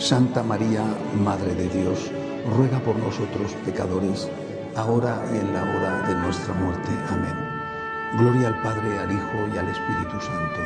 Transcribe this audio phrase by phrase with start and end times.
[0.00, 0.82] Santa María,
[1.22, 2.10] Madre de Dios,
[2.56, 4.30] ruega por nosotros pecadores,
[4.74, 6.88] ahora y en la hora de nuestra muerte.
[7.10, 7.36] Amén.
[8.16, 10.60] Gloria al Padre, al Hijo y al Espíritu Santo.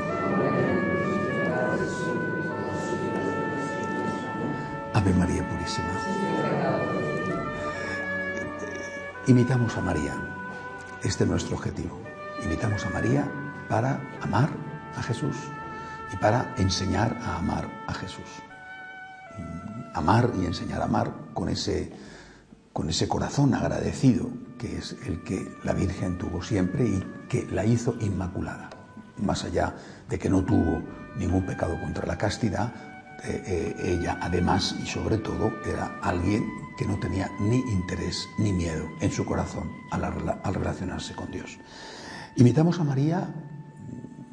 [4.95, 5.89] Ave María Purísima.
[9.27, 10.15] Imitamos a María.
[11.03, 11.99] Este es nuestro objetivo.
[12.45, 13.29] Imitamos a María
[13.69, 14.49] para amar
[14.97, 15.37] a Jesús
[16.13, 18.54] y para enseñar a amar a Jesús.
[19.95, 21.93] Mm, amar y enseñar a amar con ese,
[22.73, 27.65] con ese corazón agradecido que es el que la Virgen tuvo siempre y que la
[27.65, 28.71] hizo inmaculada.
[29.19, 29.75] Más allá
[30.09, 30.83] de que no tuvo
[31.17, 32.73] ningún pecado contra la castidad,
[33.25, 36.45] eh, eh, ella además y sobre todo era alguien
[36.77, 41.59] que no tenía ni interés ni miedo en su corazón al, al relacionarse con Dios.
[42.37, 43.33] Imitamos a María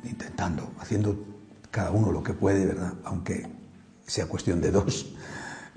[0.04, 1.24] intentando, haciendo
[1.70, 2.94] cada uno lo que puede, ¿verdad?
[3.06, 3.48] Aunque
[4.06, 5.14] sea cuestión de dos,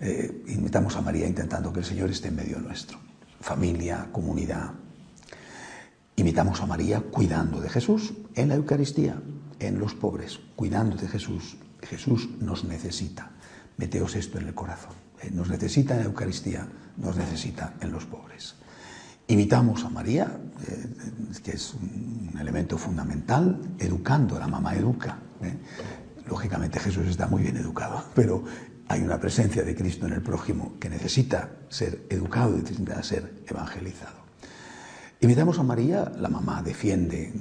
[0.05, 2.99] eh, imitamos a María intentando que el Señor esté en medio nuestro.
[3.41, 4.73] Familia, comunidad.
[6.17, 9.21] Imitamos a María cuidando de Jesús en la Eucaristía,
[9.59, 11.57] en los pobres, cuidando de Jesús.
[11.81, 13.31] Jesús nos necesita.
[13.79, 14.93] Meteos esto en el corazón.
[15.23, 18.57] Eh, nos necesita en la Eucaristía, nos necesita en los pobres.
[19.27, 20.39] Imitamos a María,
[20.69, 25.19] eh, que es un elemento fundamental, educando, la mamá educa.
[25.43, 25.57] ¿eh?
[26.27, 28.45] Lógicamente Jesús está muy bien educado, pero
[28.89, 33.43] hay una presencia de Cristo en el prójimo que necesita ser educado y necesita ser
[33.47, 34.25] evangelizado.
[35.21, 37.33] Imitamos a María, la mamá defiende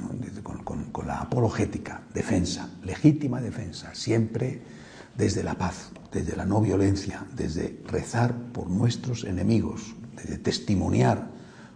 [0.41, 4.61] con, la apologética, defensa, legítima defensa, siempre
[5.17, 11.29] desde la paz, desde la no violencia, desde rezar por nuestros enemigos, desde testimoniar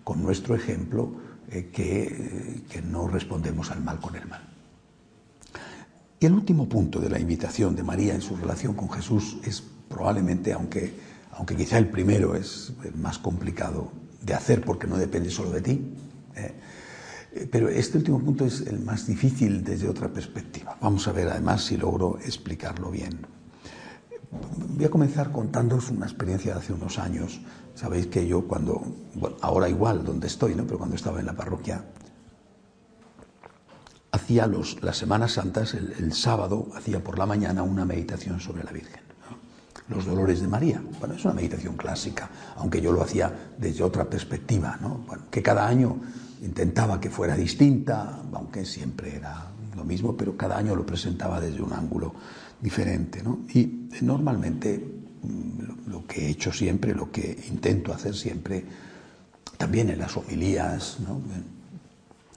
[0.06, 1.14] con nuestro ejemplo
[1.50, 4.47] eh, que, que no respondemos al mal con el mal.
[6.20, 9.64] Y el último punto de la invitación de María en su relación con Jesús es
[9.88, 10.94] probablemente, aunque,
[11.32, 15.62] aunque quizá el primero es el más complicado de hacer porque no depende solo de
[15.62, 15.94] ti,
[16.36, 16.54] eh,
[17.52, 20.76] pero este último punto es el más difícil desde otra perspectiva.
[20.82, 23.28] Vamos a ver además si logro explicarlo bien.
[24.76, 27.40] Voy a comenzar contándoos una experiencia de hace unos años.
[27.76, 28.82] Sabéis que yo cuando,
[29.42, 30.66] ahora igual donde estoy, ¿no?
[30.66, 31.86] pero cuando estaba en la parroquia,
[34.12, 34.48] hacía
[34.82, 39.02] las Semanas Santas, el, sábado, hacía por la mañana una meditación sobre la Virgen.
[39.90, 40.82] Los dolores de María.
[41.00, 45.06] Bueno, es una meditación clásica, aunque yo lo hacía desde otra perspectiva, ¿no?
[45.32, 45.98] Que cada año
[46.42, 51.62] intentaba que fuera distinta, aunque siempre era lo mismo, pero cada año lo presentaba desde
[51.62, 52.14] un ángulo
[52.60, 53.24] diferente.
[53.24, 53.42] ¿no?
[53.54, 54.78] Y normalmente
[55.22, 58.66] mm, lo, que he hecho siempre, lo que intento hacer siempre,
[59.58, 61.22] también en las homilías, ¿no?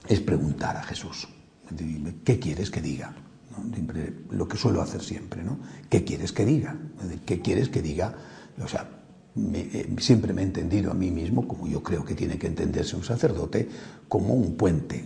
[0.07, 1.27] es preguntar a Jesús,
[2.23, 3.13] ¿qué quieres que diga?
[4.29, 5.59] Lo que suelo hacer siempre, ¿no?
[5.89, 6.75] ¿Qué quieres que diga?
[7.25, 8.15] ¿Qué quieres que diga?
[8.63, 8.89] O sea,
[9.53, 12.95] eh, siempre me he entendido a mí mismo, como yo creo que tiene que entenderse
[12.95, 13.67] un sacerdote,
[14.09, 15.05] como un puente,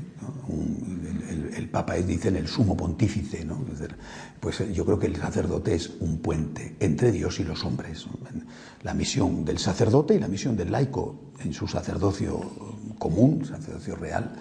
[1.56, 3.64] el, Papa dice en el sumo pontífice, ¿no?
[4.40, 8.06] pues eh, yo creo que el sacerdote es un puente entre Dios y los hombres.
[8.84, 12.40] La misión del sacerdote y la misión del laico en su sacerdocio
[12.98, 14.34] común, sacerdocio real,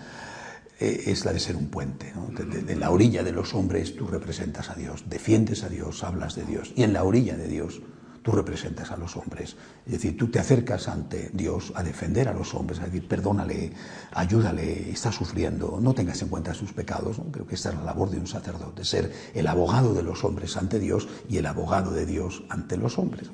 [0.79, 2.13] es la de ser un puente.
[2.37, 6.45] en la orilla de los hombres tú representas a Dios, defiendes a Dios, hablas de
[6.45, 7.81] Dios, y en la orilla de Dios
[8.25, 9.55] tú representas a los hombres.
[9.85, 13.71] Es decir, tú te acercas ante Dios a defender a los hombres, a decir, perdónale,
[14.13, 17.21] ayúdale, está sufriendo, no tengas en cuenta sus pecados.
[17.31, 20.57] Creo que esta es la labor de un sacerdote, ser el abogado de los hombres
[20.57, 23.31] ante Dios y el abogado de Dios ante los hombres.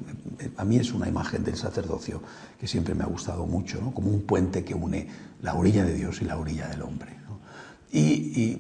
[0.56, 2.20] A mí es una imagen del sacerdocio
[2.58, 5.08] que siempre me ha gustado mucho, como un puente que une
[5.40, 7.20] la orilla de Dios y la orilla del hombre.
[7.92, 8.58] Y,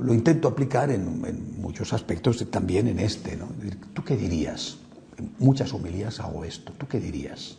[0.00, 3.36] lo, intento aplicar en, muchos aspectos, también en este.
[3.36, 3.48] ¿no?
[3.92, 4.78] ¿Tú qué dirías?
[5.18, 6.72] En muchas homilías hago esto.
[6.76, 7.58] ¿Tú qué dirías?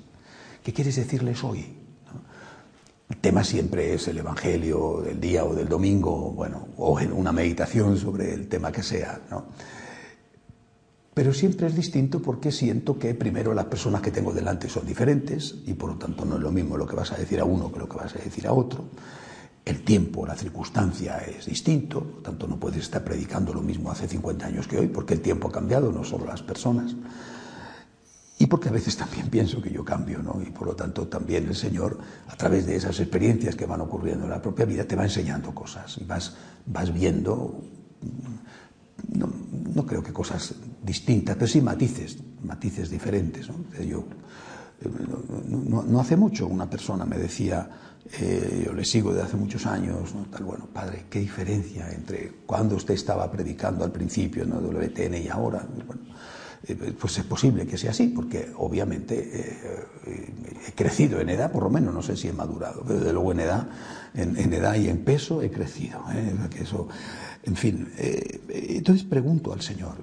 [0.64, 1.78] ¿Qué quieres decirles hoy?
[3.10, 7.32] El tema siempre es el Evangelio del día o del domingo, bueno, o en una
[7.32, 9.46] meditación sobre el tema que sea, ¿no?
[11.14, 15.56] Pero siempre es distinto porque siento que primero las personas que tengo delante son diferentes
[15.68, 17.72] y por lo tanto no es lo mismo lo que vas a decir a uno
[17.72, 18.86] que lo que vas a decir a otro
[19.66, 24.08] el tiempo, la circunstancia es distinto, por tanto no puedes estar predicando lo mismo hace
[24.08, 26.96] 50 años que hoy, porque el tiempo ha cambiado, no solo las personas.
[28.40, 30.42] Y porque a veces también pienso que yo cambio, ¿no?
[30.42, 34.26] Y por lo tanto también el Señor, a través de esas experiencias que van ocurriendo
[34.26, 37.64] en la propia vida, te va enseñando cosas vas, vas viendo,
[39.14, 43.48] no, creo que cosas distintas, pero sí matices, matices diferentes.
[43.48, 43.56] ¿no?
[43.82, 44.04] Yo,
[44.84, 47.70] no hace mucho una persona me decía,
[48.12, 50.26] eh, yo le sigo desde hace muchos años, ¿no?
[50.26, 54.60] Tal, bueno, padre, ¿qué diferencia entre cuando usted estaba predicando al principio, ¿no?
[54.60, 55.66] de WTN y ahora?
[55.88, 56.02] Bueno,
[56.68, 59.32] eh, pues es posible que sea así, porque obviamente
[60.06, 60.28] eh,
[60.68, 63.32] he crecido en edad, por lo menos, no sé si he madurado, pero desde luego
[63.32, 63.68] en edad,
[64.14, 66.04] en, edad y en peso he crecido.
[66.52, 66.90] Que eso,
[67.44, 67.90] en fin,
[68.50, 69.96] entonces pregunto al Señor,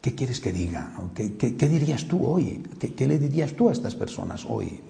[0.00, 0.92] ¿qué, quieres que diga?
[1.14, 2.62] ¿Qué, dirías tú hoy?
[2.96, 4.80] ¿Qué, le dirías tú a estas personas hoy?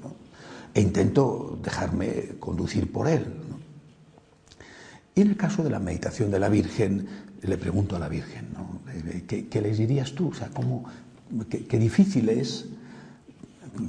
[0.75, 3.27] E intento dejarme conducir por Él.
[5.15, 7.07] Y en el caso de la meditación de la Virgen,
[7.43, 8.81] le pregunto a la Virgen, ¿no?
[9.27, 10.29] ¿qué, les dirías tú?
[10.29, 10.85] O sea, ¿cómo,
[11.49, 12.67] qué, difícil es,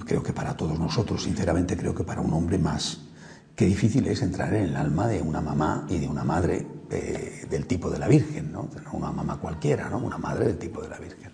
[0.06, 3.02] creo que para todos nosotros, sinceramente creo que para un hombre más,
[3.56, 7.48] qué difícil es entrar en el alma de una mamá y de una madre eh,
[7.50, 8.70] del tipo de la Virgen, ¿no?
[8.92, 10.00] Una mamá cualquiera, ¿no?
[10.00, 11.33] Una madre del tipo de la Virgen.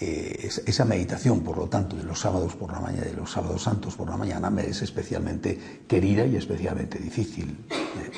[0.00, 3.62] Eh, esa meditación, por lo tanto, de los sábados por la mañana, de los sábados
[3.62, 7.64] santos por la mañana, me es especialmente querida y especialmente difícil.
[7.70, 8.10] ¿eh?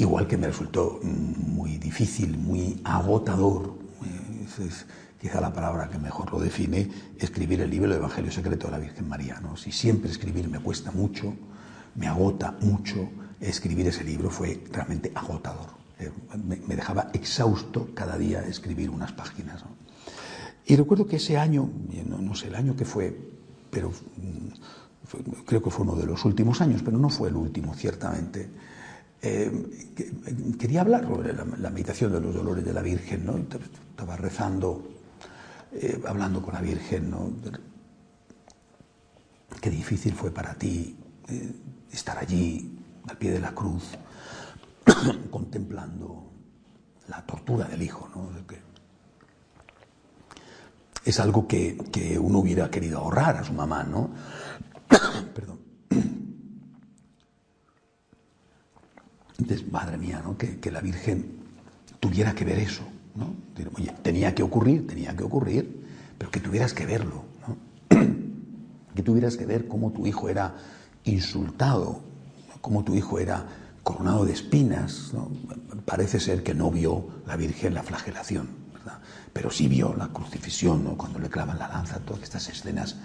[0.00, 3.74] igual que me resultó muy difícil, muy agotador,
[4.58, 4.86] es
[5.20, 8.78] quizá la palabra que mejor lo define, escribir el libro del Evangelio Secreto de la
[8.78, 9.38] Virgen María.
[9.40, 9.56] ¿no?
[9.56, 11.34] Si siempre escribir me cuesta mucho,
[11.94, 13.10] me agota mucho,
[13.40, 15.68] escribir ese libro fue realmente agotador.
[15.98, 16.10] Eh,
[16.42, 19.62] me, dejaba exhausto cada día escribir unas páginas.
[20.70, 21.68] Y recuerdo que ese año,
[22.06, 23.12] no, sé el año que fue,
[23.72, 27.74] pero mm, creo que fue uno de los últimos años, pero no fue el último,
[27.74, 28.48] ciertamente
[29.20, 29.50] eh,
[30.56, 33.36] quería hablar sobre la, meditación de los dolores de la Virgen, ¿no?
[33.36, 34.88] Estaba rezando,
[35.72, 37.32] eh, hablando con la Virgen, ¿no?
[39.60, 40.96] Qué difícil fue para ti
[41.26, 41.52] eh,
[41.90, 42.78] estar allí,
[43.08, 43.98] al pie de la cruz,
[45.32, 46.30] contemplando
[47.08, 48.30] la tortura del Hijo, ¿no?
[51.04, 54.10] Es algo que, que uno hubiera querido ahorrar a su mamá, ¿no?
[55.34, 55.60] Perdón.
[59.40, 60.36] Entonces, madre mía, ¿no?
[60.36, 61.32] que, la Virgen
[61.98, 62.82] tuviera que ver eso.
[63.14, 63.34] ¿no?
[63.76, 65.86] Oye, tenía que ocurrir, tenía que ocurrir,
[66.18, 67.24] pero que tuvieras que verlo.
[67.46, 67.56] ¿no?
[68.94, 70.56] que tuvieras que ver cómo tu hijo era
[71.04, 72.02] insultado,
[72.60, 73.46] cómo tu hijo era
[73.82, 75.12] coronado de espinas.
[75.14, 75.30] ¿no?
[75.86, 78.48] Parece ser que no vio la Virgen la flagelación,
[79.32, 82.96] pero sí vio la crucifixión, cuando le clavan la lanza, todas estas escenas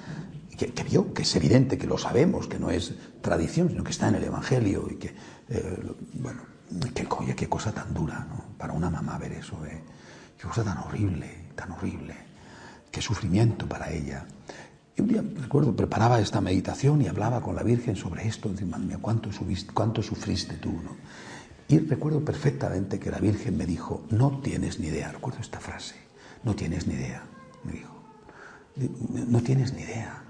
[0.57, 4.07] que, vio, que es evidente, que lo sabemos, que no es tradición, sino que está
[4.07, 5.13] en el Evangelio y que,
[5.49, 5.83] eh,
[6.13, 6.41] bueno,
[6.93, 8.55] qué, qué cosa tan dura, ¿no?
[8.57, 9.81] Para una mamá ver eso, ¿eh?
[10.37, 12.15] qué cosa tan horrible, tan horrible,
[12.91, 14.25] qué sufrimiento para ella.
[14.95, 18.65] Y un día, recuerdo, preparaba esta meditación y hablaba con la Virgen sobre esto, decía,
[18.77, 19.29] mía, ¿cuánto,
[19.73, 20.95] cuánto sufriste tú, ¿no?
[21.67, 25.95] Y recuerdo perfectamente que la Virgen me dijo, no tienes ni idea, recuerdo esta frase,
[26.43, 27.23] no tienes ni idea,
[27.63, 27.93] me dijo,
[29.27, 30.25] no tienes ni idea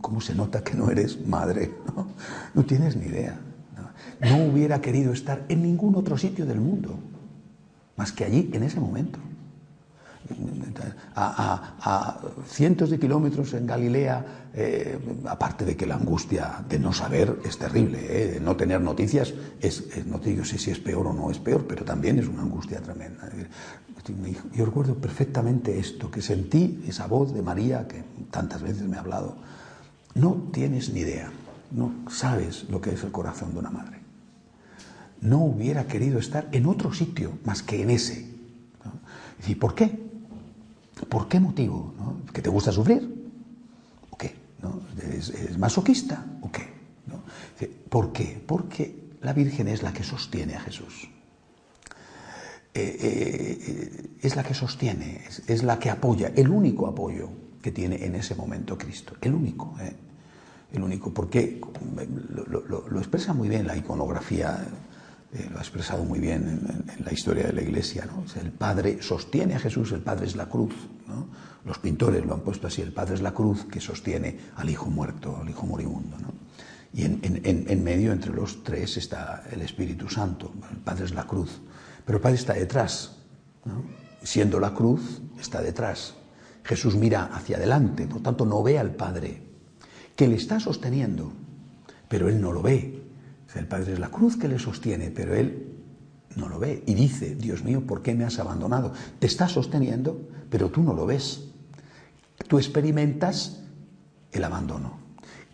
[0.00, 1.72] ¿Cómo, se nota que no eres madre?
[2.54, 3.38] No, tienes ni idea.
[4.20, 4.46] ¿no?
[4.46, 6.98] hubiera querido estar en ningún otro sitio del mundo,
[7.96, 9.18] más que allí, en ese momento.
[11.14, 17.40] A, cientos de kilómetros en Galilea, eh, aparte de que la angustia de no saber
[17.44, 21.12] es terrible, eh, de no tener noticias, es, no te digo si es peor o
[21.12, 23.28] no es peor, pero también es una angustia tremenda.
[24.54, 29.00] Yo recuerdo perfectamente esto, que sentí esa voz de María, que tantas veces me ha
[29.00, 29.36] hablado,
[30.14, 31.30] no tienes ni idea,
[31.72, 34.00] no sabes lo que es el corazón de una madre.
[35.20, 38.30] No hubiera querido estar en otro sitio más que en ese.
[39.46, 40.05] ¿Y por qué?
[41.08, 41.94] ¿Por qué motivo?
[42.32, 43.30] ¿Que te gusta sufrir?
[44.10, 44.34] ¿O qué?
[45.16, 46.24] ¿Es, masoquista?
[46.42, 46.66] ¿O qué?
[47.88, 48.42] ¿Por qué?
[48.46, 51.08] Porque la Virgen es la que sostiene a Jesús.
[52.74, 57.30] Eh, eh, es la que sostiene, es, la que apoya, el único apoyo
[57.62, 59.74] que tiene en ese momento Cristo, el único.
[59.80, 59.96] ¿eh?
[60.72, 61.60] el único, porque
[62.30, 64.66] lo, expresa muy bien la iconografía,
[65.36, 68.06] eh, lo ha expresado muy bien en, la historia de la Iglesia.
[68.06, 68.24] ¿no?
[68.40, 70.74] el Padre sostiene a Jesús, el Padre es la cruz.
[71.06, 71.28] ¿no?
[71.64, 74.86] Los pintores lo han puesto así, el Padre es la cruz que sostiene al Hijo
[74.86, 76.16] muerto, al Hijo moribundo.
[76.18, 76.32] ¿no?
[76.92, 80.54] Y en, medio, entre los tres, está el Espíritu Santo.
[80.70, 81.60] El Padre es la cruz.
[82.06, 83.16] Pero el Padre está detrás.
[84.22, 86.14] Siendo la cruz, está detrás.
[86.64, 89.42] Jesús mira hacia adelante, por tanto no ve al Padre,
[90.16, 91.32] que le está sosteniendo,
[92.08, 92.95] pero él no lo ve.
[93.58, 95.76] El Padre es la cruz que le sostiene, pero él
[96.36, 96.82] no lo ve.
[96.86, 98.92] Y dice, Dios mío, ¿por qué me has abandonado?
[99.18, 101.48] Te está sosteniendo, pero tú no lo ves.
[102.48, 103.62] Tú experimentas
[104.32, 104.98] el abandono.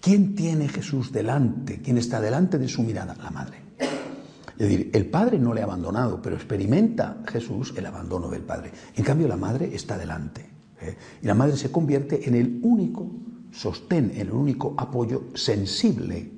[0.01, 1.81] ¿Quién tiene Jesús delante?
[1.81, 3.15] ¿Quién está delante de su mirada?
[3.15, 3.59] La madre.
[3.79, 8.73] Es decir, el padre no le ha abandonado, pero experimenta Jesús el abandono del padre.
[8.95, 10.43] En cambio, la madre está delante.
[10.81, 10.97] ¿eh?
[11.23, 13.11] Y la madre se convierte en el único
[13.53, 16.31] sostén, en el único apoyo sensible,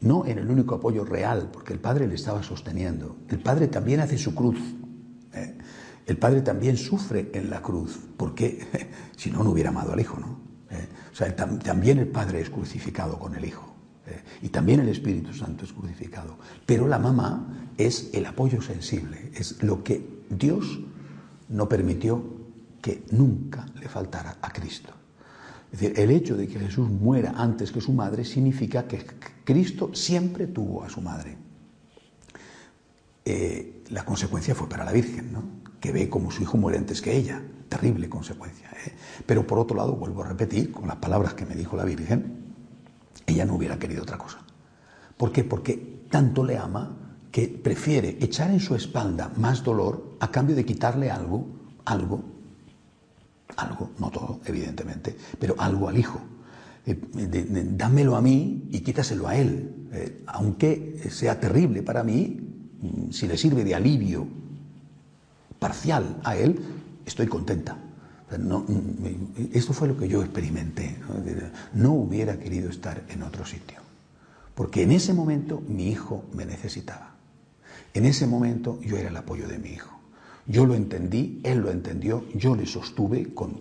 [0.00, 3.16] no en el único apoyo real, porque el Padre le estaba sosteniendo.
[3.28, 4.58] El Padre también hace su cruz.
[5.32, 5.56] ¿eh?
[6.06, 10.18] El Padre también sufre en la cruz, porque si no, no hubiera amado al Hijo,
[10.18, 10.38] ¿no?
[10.70, 13.74] Eh, o sea, también el Padre es crucificado con el Hijo.
[14.06, 16.36] Eh, y también el Espíritu Santo es crucificado.
[16.64, 20.80] Pero la mamá es el apoyo sensible, es lo que Dios
[21.48, 22.22] no permitió
[22.82, 24.92] que nunca le faltara a Cristo.
[25.72, 29.04] Es decir, el hecho de que Jesús muera antes que su madre significa que
[29.44, 31.36] Cristo siempre tuvo a su madre.
[33.24, 35.32] Eh, la consecuencia fue para la Virgen,
[35.80, 37.42] que ve como su hijo muere antes que ella.
[37.68, 38.70] Terrible consecuencia.
[38.86, 38.92] ¿eh?
[39.26, 42.54] Pero por otro lado, vuelvo a repetir, con las palabras que me dijo la Virgen,
[43.26, 44.38] ella no hubiera querido otra cosa.
[45.16, 45.42] ¿Por qué?
[45.42, 46.96] Porque tanto le ama
[47.32, 51.46] que prefiere echar en su espalda más dolor a cambio de quitarle algo,
[51.84, 52.35] algo,
[53.56, 56.20] algo, no todo, evidentemente, pero algo al hijo.
[56.86, 56.98] Eh,
[57.72, 59.72] dámelo a mí y quítaselo a él.
[60.26, 62.46] aunque sea terrible para mí,
[62.80, 64.26] Mm, si le sirve de alivio
[65.58, 66.60] parcial a él,
[67.04, 67.78] estoy contenta.
[68.30, 70.96] Mm, esto fue lo que yo experimenté.
[71.74, 71.92] ¿no?
[71.92, 73.80] hubiera querido estar en otro sitio.
[74.54, 77.14] Porque en ese momento mi hijo me necesitaba.
[77.94, 79.95] En ese momento yo era el apoyo de mi hijo.
[80.48, 83.60] Yo lo entendí, él lo entendió, yo le sostuve con,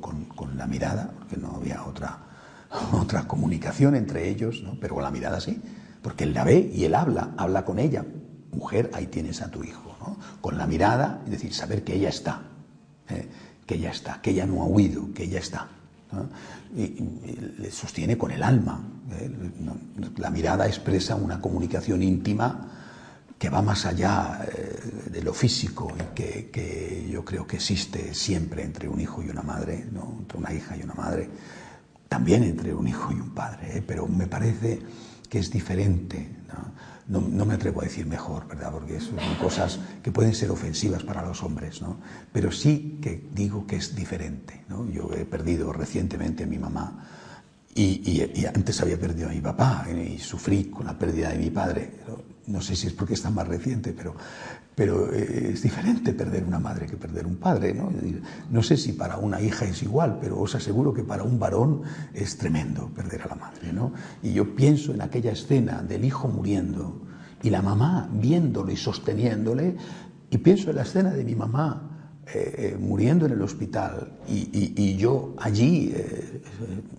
[0.56, 2.20] la mirada, porque no había otra,
[2.94, 4.77] otra comunicación entre ellos, ¿no?
[4.80, 5.60] pero con la mirada sí,
[6.01, 8.06] porque él la ve y él habla, habla con ella,
[8.51, 10.18] mujer, ahí tienes a tu hijo, ¿no?
[10.42, 12.44] con la mirada, es decir, saber que ella está,
[13.10, 13.27] ¿eh?
[13.65, 15.68] que ella está, que ella no ha huido, que ella está.
[16.75, 17.04] Y,
[17.58, 18.80] le sostiene con el alma.
[19.12, 19.30] ¿eh?
[20.18, 22.75] La mirada expresa una comunicación íntima
[23.49, 28.87] va más allá eh, de lo físico y que, yo creo que existe siempre entre
[28.87, 30.15] un hijo y una madre, ¿no?
[30.19, 31.29] entre una hija y una madre,
[32.09, 34.81] también entre un hijo y un padre, pero me parece
[35.29, 36.29] que es diferente.
[37.07, 37.21] ¿no?
[37.21, 38.71] no, me atrevo a decir mejor, ¿verdad?
[38.71, 41.97] Porque son cosas que pueden ser ofensivas para los hombres, ¿no?
[42.31, 44.89] Pero sí que digo que es diferente, ¿no?
[44.89, 47.05] Yo he perdido recientemente a mi mamá
[47.75, 51.91] y, antes había perdido a mi papá y sufrí con la pérdida de mi padre.
[52.47, 54.15] No sé si es porque está más reciente, pero,
[54.75, 57.73] pero eh, es diferente perder una madre que perder un padre.
[57.73, 57.91] ¿no?
[58.51, 61.81] no sé si para una hija es igual, pero os aseguro que para un varón
[62.13, 63.73] es tremendo perder a la madre.
[63.73, 63.93] ¿no?
[64.21, 67.01] Y yo pienso en aquella escena del hijo muriendo
[67.41, 69.75] y la mamá viéndolo y sosteniéndole,
[70.29, 71.94] y pienso en la escena de mi mamá
[72.34, 75.94] eh, eh, muriendo en el hospital y, yo allí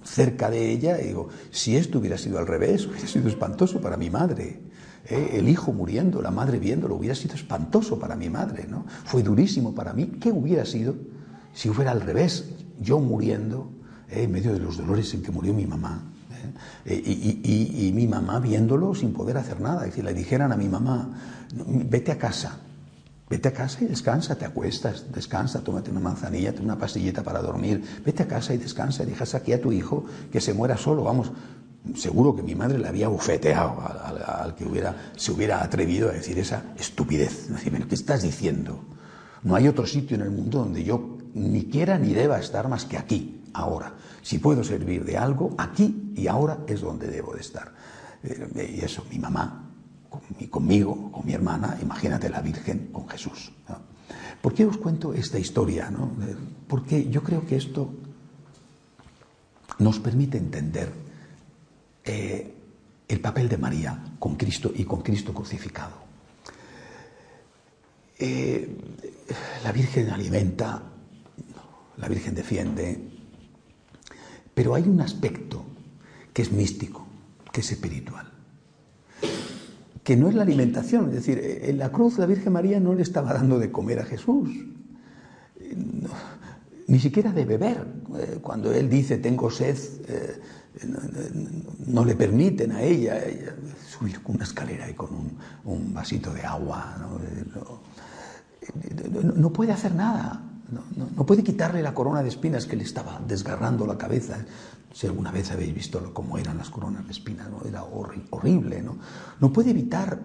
[0.04, 4.11] cerca de ella, digo, si esto hubiera sido al revés, hubiera sido espantoso para mi
[4.11, 4.61] madre.
[5.09, 5.30] ¿eh?
[5.35, 8.85] el hijo muriendo, la madre viéndolo, hubiera sido espantoso para mi madre, ¿no?
[9.04, 10.06] Fue durísimo para mí.
[10.21, 10.97] ¿Qué hubiera sido
[11.52, 12.50] si fuera al revés?
[12.80, 13.71] Yo muriendo
[14.11, 14.25] ¿eh?
[14.25, 16.02] en medio de los dolores en que murió mi mamá.
[16.85, 16.95] ¿eh?
[16.95, 19.80] Y, mi mamá viéndolo sin poder hacer nada.
[19.83, 21.11] Es decir, le dijeran a mi mamá,
[21.66, 22.61] vete a casa,
[23.28, 27.83] Vete a casa y descansa, te acuestas, descansa, tómate una manzanilla, una pastillita para dormir,
[28.04, 31.33] vete a casa y descansa, dejas aquí a tu hijo que se muera solo, vamos,
[31.97, 36.38] seguro que mi madre le había bufeteado al, que hubiera, se hubiera atrevido a decir
[36.38, 37.49] esa estupidez.
[37.88, 38.85] ¿qué estás diciendo?
[39.42, 42.85] No hay otro sitio en el mundo donde yo ni quiera ni deba estar más
[42.85, 43.95] que aquí, ahora.
[44.23, 47.73] Si puedo servir de algo, aquí y ahora es donde debo de estar.
[48.23, 49.65] Eh, y eso, mi mamá,
[50.50, 53.52] conmigo, con mi hermana, imagínate la Virgen con Jesús.
[54.40, 55.90] ¿Por qué os cuento esta historia?
[55.90, 56.37] Eh,
[56.68, 57.92] porque yo creo que esto
[59.78, 60.92] nos permite entender
[62.04, 62.54] eh,
[63.09, 66.06] el papel de María con Cristo y con Cristo crucificado.
[68.18, 68.76] Eh,
[69.62, 70.83] la Virgen alimenta,
[71.97, 72.99] la Virgen defiende,
[74.54, 75.64] pero hay un aspecto
[76.33, 77.06] que es místico,
[77.52, 78.30] que es espiritual,
[80.06, 83.02] que no es la alimentación, es decir, en la cruz la Virgen María no le
[83.02, 84.48] estaba dando de comer a Jesús,
[86.86, 87.84] ni siquiera de beber.
[88.16, 89.76] Eh, cuando él dice, tengo sed,
[91.88, 93.20] no, le permiten a ella,
[93.98, 95.08] subir con una escalera y con
[95.64, 96.96] un, vasito de agua.
[99.34, 100.40] No, puede hacer nada.
[101.16, 104.38] No, puede quitarle la corona de espinas que le estaba desgarrando la cabeza.
[104.96, 107.60] Si alguna vez habéis visto cómo eran las coronas de espinas, ¿no?
[107.68, 108.80] era horrible.
[108.80, 108.96] ¿no?
[109.40, 110.18] no puede evitar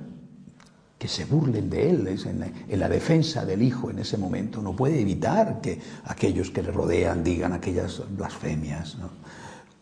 [0.98, 4.62] que se burlen de él en la, en la, defensa del hijo en ese momento.
[4.62, 8.98] No puede evitar que aquellos que le rodean digan aquellas blasfemias.
[8.98, 9.10] ¿no?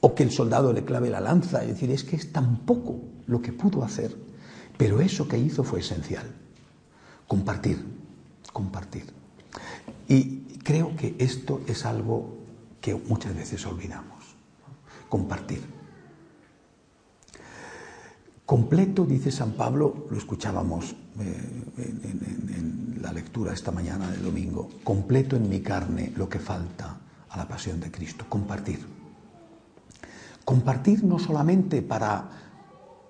[0.01, 1.62] o que el soldado le clave la lanza.
[1.62, 4.15] Es decir, es que es tan poco lo que pudo hacer,
[4.77, 6.25] pero eso que hizo fue esencial.
[7.27, 7.86] Compartir,
[8.51, 9.05] compartir.
[10.08, 12.38] Y creo que esto es algo
[12.81, 14.19] que muchas veces olvidamos.
[15.10, 15.62] Compartir.
[18.46, 25.36] Completo, dice San Pablo, lo escuchábamos eh, en, la lectura esta mañana del domingo, completo
[25.36, 27.00] en mi carne lo que falta
[27.30, 28.86] a la pasión de Cristo, compartir.
[30.44, 32.30] Compartir no solamente para,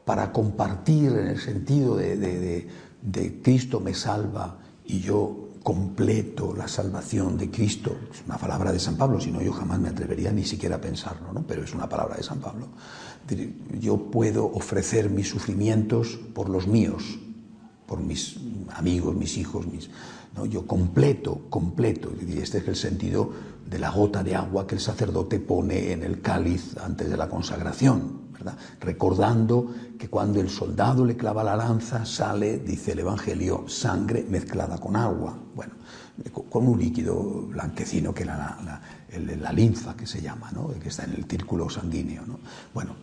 [0.06, 2.68] para compartir en el sentido de,
[3.02, 8.80] de Cristo me salva y yo completo la salvación de Cristo, es una palabra de
[8.80, 11.46] San Pablo, si no yo jamás me atrevería ni siquiera a pensarlo, ¿no?
[11.46, 12.68] pero es una palabra de San Pablo.
[13.80, 17.20] Yo puedo ofrecer mis sufrimientos por los míos,
[17.86, 18.40] por mis
[18.76, 19.90] amigos, mis hijos, mis,
[20.36, 20.46] ¿no?
[20.46, 23.32] yo completo, completo, este es el sentido
[23.70, 27.30] de la gota de agua que el sacerdote pone en el cáliz antes de la
[27.30, 28.29] consagración,
[28.80, 34.78] recordando que cuando el soldado le clava la lanza sale, dice el Evangelio, sangre mezclada
[34.78, 35.74] con agua, bueno,
[36.50, 38.82] con un líquido blanquecino que la,
[39.42, 40.70] la, linfa que se llama, ¿no?
[40.80, 42.26] que está en el círculo sanguíneo.
[42.26, 42.40] ¿no?
[42.74, 42.96] Bueno,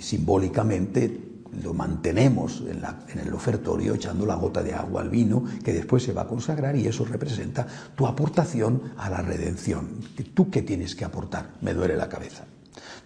[0.00, 2.82] simbólicamente lo mantenemos en,
[3.18, 6.76] el ofertorio echando la gota de agua al vino que después se va a consagrar
[6.76, 9.88] y eso representa tu aportación a la redención.
[10.34, 11.50] ¿Tú qué tienes que aportar?
[11.60, 12.44] Me duele la cabeza.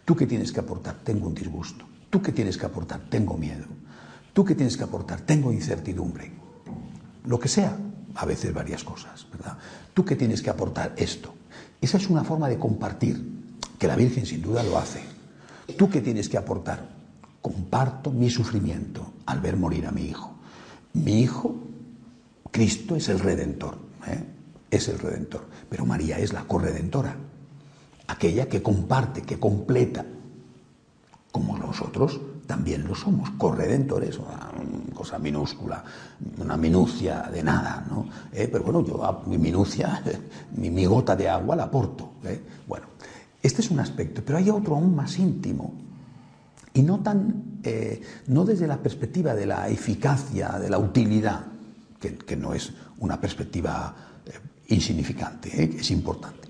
[0.07, 1.01] ¿Tú qué tienes que aportar?
[1.05, 1.85] Tengo un disgusto.
[2.09, 3.01] ¿Tú qué tienes que aportar?
[3.11, 3.67] Tengo miedo.
[4.33, 5.21] ¿Tú qué tienes que aportar?
[5.21, 6.33] Tengo incertidumbre.
[7.27, 7.77] Lo que sea,
[8.15, 9.59] a veces varias cosas, ¿verdad?
[9.93, 10.95] ¿Tú qué tienes que aportar?
[10.97, 11.35] Esto.
[11.79, 13.23] Esa es una forma de compartir,
[13.79, 15.03] que la Virgen sin duda lo hace.
[15.77, 16.97] ¿Tú qué tienes que aportar?
[17.47, 20.35] comparto mi sufrimiento al ver morir a mi hijo.
[20.95, 21.55] Mi hijo,
[22.51, 24.25] Cristo es el redentor, ¿eh?
[24.69, 27.17] es el redentor, pero María es la corredentora,
[28.07, 30.05] aquella que comparte, que completa,
[31.33, 34.51] como nosotros también lo somos, corredentores, una
[34.95, 35.85] cosa minúscula,
[36.39, 38.07] una minucia de nada, ¿no?
[38.33, 38.49] ¿Eh?
[38.51, 40.03] Pero bueno, yo mi minucia,
[40.57, 42.13] mi, gota de agua la aporto.
[42.25, 42.41] ¿eh?
[42.67, 42.87] Bueno,
[43.43, 45.75] este es un aspecto, pero hay otro aún más íntimo,
[46.73, 51.47] y no, tan, eh, no desde la perspectiva de la eficacia, de la utilidad,
[51.99, 53.95] que, no es una perspectiva
[54.69, 56.46] insignificante, es importante.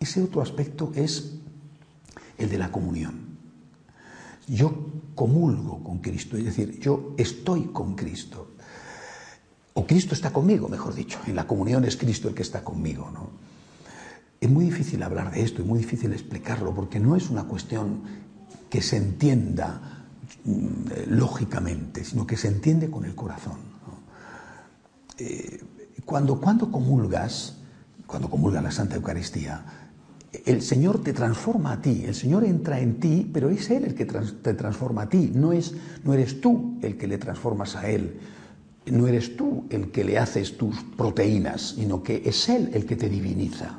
[0.00, 1.34] Ese otro aspecto es
[2.38, 3.24] el de la comunión.
[4.46, 8.48] Yo comulgo con Cristo, es decir, yo estoy con Cristo.
[9.74, 11.18] O Cristo está conmigo, mejor dicho.
[11.26, 13.10] En la comunión es Cristo el que está conmigo.
[13.12, 13.30] ¿no?
[14.40, 18.02] Es muy difícil hablar de esto, es muy difícil explicarlo, porque no es una cuestión
[18.70, 20.04] que se entienda
[20.44, 23.58] mm, lógicamente, sino que se entiende con el corazón.
[25.18, 25.62] Eh,
[26.04, 27.56] cuando, cuando comulgas,
[28.06, 29.83] cuando comulgas la Santa Eucaristía,
[30.46, 33.94] el Señor te transforma a ti, el Señor entra en ti, pero es Él el
[33.94, 37.88] que te transforma a ti, no, es, no eres tú el que le transformas a
[37.88, 38.14] Él,
[38.86, 42.96] no eres tú el que le haces tus proteínas, sino que es Él el que
[42.96, 43.78] te diviniza,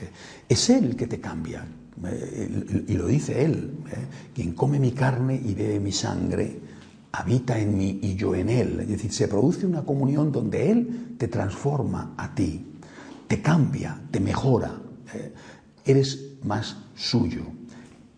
[0.00, 0.10] eh,
[0.48, 1.66] es Él el que te cambia,
[2.04, 4.06] eh, y lo dice él, ¿eh?
[4.34, 6.58] quien come mi carne y bebe mi sangre,
[7.12, 8.80] habita en mí y yo en él.
[8.80, 12.66] Es decir, se produce una comunión donde él te transforma a ti,
[13.28, 14.78] te cambia, te mejora.
[15.84, 17.42] Eres más suyo.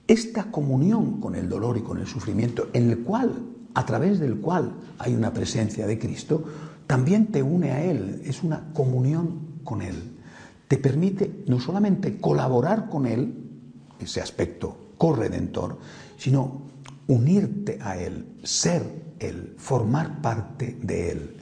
[0.07, 3.33] Esta comunión con el dolor y con el sufrimiento, en el cual,
[3.74, 6.44] a través del cual hay una presencia de Cristo,
[6.87, 9.94] también te une a Él, es una comunión con Él.
[10.68, 13.35] Te permite no solamente colaborar con Él,
[13.98, 15.79] ese aspecto corredentor,
[16.18, 16.62] sino
[17.07, 21.37] unirte a Él, ser Él, formar parte de Él.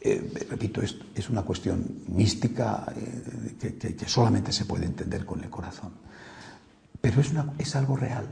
[0.00, 5.50] Eh, repito, es, es, una cuestión mística eh, que, solamente se puede entender con el
[5.50, 5.92] corazón.
[7.00, 8.26] Pero es, es algo real.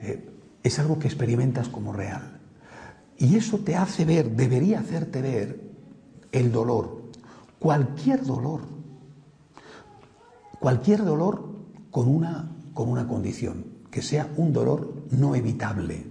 [0.00, 0.30] Eh,
[0.62, 2.40] es algo que experimentas como real.
[3.18, 5.60] Y eso te hace ver, debería hacerte ver
[6.32, 7.10] el dolor,
[7.58, 8.62] cualquier dolor,
[10.58, 11.52] cualquier dolor
[11.90, 16.06] con una con una condición, que sea un dolor no evitable.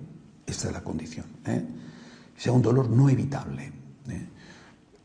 [0.45, 1.25] Esta es la condición.
[1.45, 1.65] ¿eh?
[2.37, 3.71] Sea un dolor no evitable.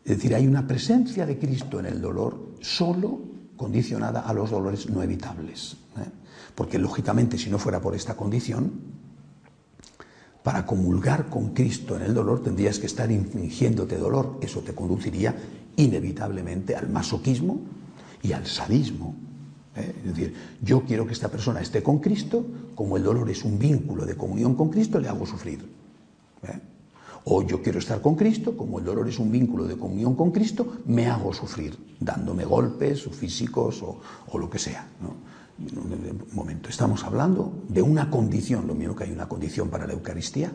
[0.07, 3.19] Es decir, hay una presencia de Cristo en el dolor solo
[3.57, 5.73] condicionada a los dolores no evitables.
[5.97, 6.09] ¿eh?
[6.55, 8.71] Porque lógicamente, si no fuera por esta condición,
[10.45, 14.39] para comulgar con Cristo en el dolor tendrías que estar infligiéndote dolor.
[14.41, 15.35] Eso te conduciría
[15.75, 17.63] inevitablemente al masoquismo
[18.23, 19.17] y al sadismo.
[19.75, 19.93] ¿eh?
[20.05, 23.59] Es decir, yo quiero que esta persona esté con Cristo, como el dolor es un
[23.59, 25.69] vínculo de comunión con Cristo, le hago sufrir.
[26.45, 26.76] ¿eh?
[27.29, 30.31] O yo quiero estar con Cristo, como el dolor es un vínculo de comunión con
[30.31, 34.87] Cristo, me hago sufrir, dándome golpes físicos o, lo que sea.
[35.59, 39.95] Un momento, estamos hablando de una condición, lo mismo que hay una condición para la
[39.95, 40.53] Eucaristía,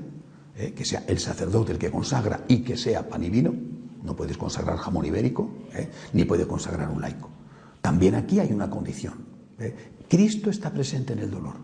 [0.56, 0.72] ¿eh?
[0.72, 3.54] que sea el sacerdote el que consagra y que sea pan y vino,
[4.02, 5.52] no puedes consagrar jamón ibérico,
[6.14, 7.30] ni puede consagrar un laico.
[7.82, 9.26] También aquí hay una condición.
[9.60, 9.76] ¿eh?
[10.08, 11.56] Cristo está presente en el dolor.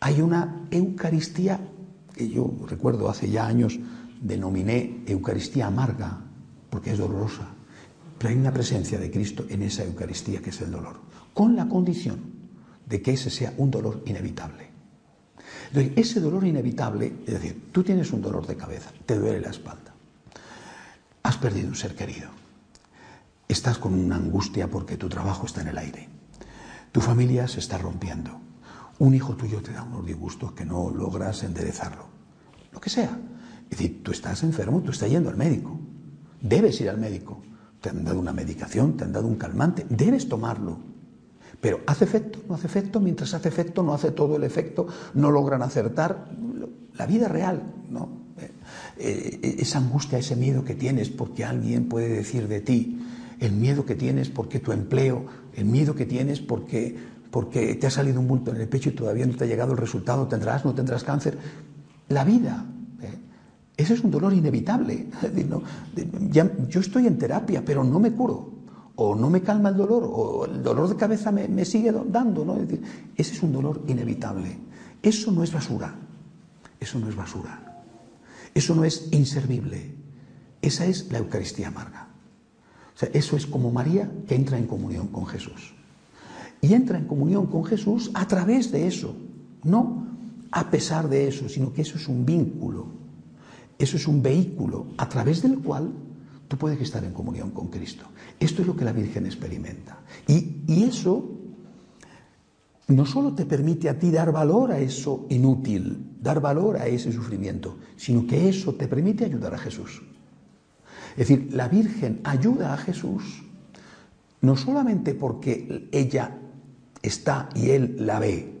[0.00, 1.60] Hay una Eucaristía
[2.14, 3.78] que yo recuerdo hace ya años
[4.20, 6.20] denominé Eucaristía amarga,
[6.68, 7.48] porque es dolorosa.
[8.18, 11.00] Pero hay una presencia de Cristo en esa Eucaristía que es el dolor,
[11.32, 12.18] con la condición
[12.86, 14.68] de que ese sea un dolor inevitable.
[15.68, 19.50] Entonces, ese dolor inevitable, es decir, tú tienes un dolor de cabeza, te duele la
[19.50, 19.94] espalda,
[21.22, 22.28] has perdido un ser querido,
[23.48, 26.08] estás con una angustia porque tu trabajo está en el aire,
[26.92, 28.40] tu familia se está rompiendo,
[29.00, 32.06] un hijo tuyo te da unos disgustos que no logras enderezarlo,
[32.72, 33.18] lo que sea.
[33.64, 35.78] Es decir, tú estás enfermo, tú estás yendo al médico,
[36.40, 37.42] debes ir al médico,
[37.80, 40.78] te han dado una medicación, te han dado un calmante, debes tomarlo.
[41.60, 42.40] Pero ¿hace efecto?
[42.48, 43.00] ¿No hace efecto?
[43.00, 46.30] Mientras hace efecto, no hace todo el efecto, no logran acertar.
[46.96, 48.20] La vida real, ¿no?
[48.38, 48.50] Eh,
[49.42, 53.00] eh, esa angustia, ese miedo que tienes porque alguien puede decir de ti,
[53.40, 56.96] el miedo que tienes porque tu empleo, el miedo que tienes porque,
[57.30, 59.72] porque te ha salido un bulto en el pecho y todavía no te ha llegado
[59.72, 61.38] el resultado, tendrás, no tendrás cáncer.
[62.08, 62.66] La vida,
[63.02, 63.18] ¿eh?
[63.76, 65.08] ese es un dolor inevitable.
[66.68, 68.60] yo estoy en terapia, pero no me curo
[69.02, 72.44] o no me calma el dolor, o el dolor de cabeza me, sigue dando.
[73.16, 74.58] ese es un dolor inevitable.
[75.02, 75.94] Eso no es basura.
[76.78, 77.82] Eso no es basura.
[78.52, 79.94] Eso no es inservible.
[80.60, 82.08] Esa es la Eucaristía amarga.
[83.14, 85.74] Eso es como María que entra en comunión con Jesús.
[86.60, 89.14] Y entra en comunión con Jesús a través de eso,
[89.64, 90.06] no
[90.52, 92.86] a pesar de eso, sino que eso es un vínculo,
[93.78, 95.90] eso es un vehículo a través del cual
[96.48, 98.04] tú puedes estar en comunión con Cristo.
[98.38, 100.00] Esto es lo que la Virgen experimenta.
[100.26, 101.36] Y, eso
[102.88, 107.12] no solo te permite a ti dar valor a eso inútil, dar valor a ese
[107.12, 110.02] sufrimiento, sino que eso te permite ayudar a Jesús.
[111.12, 113.44] Es decir, la Virgen ayuda a Jesús
[114.40, 116.39] no solamente porque ella
[117.02, 118.60] está y él la ve,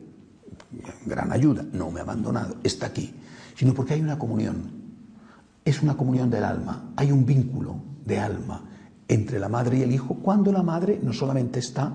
[1.06, 3.14] gran ayuda, no me ha abandonado, está aquí,
[3.56, 4.80] sino porque hay una comunión.
[5.64, 8.64] Es una comunión del alma, hay un vínculo de alma
[9.08, 11.92] entre la madre y el hijo cuando la madre no solamente está,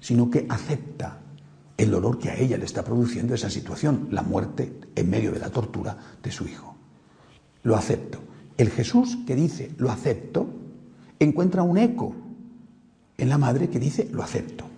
[0.00, 1.18] sino que acepta
[1.76, 5.38] el dolor que a ella le está produciendo esa situación, la muerte en medio de
[5.38, 6.76] la tortura de su hijo.
[7.62, 8.18] Lo acepto.
[8.56, 10.46] El Jesús que dice lo acepto
[11.18, 12.14] encuentra un eco
[13.16, 14.69] en la madre que dice lo acepto.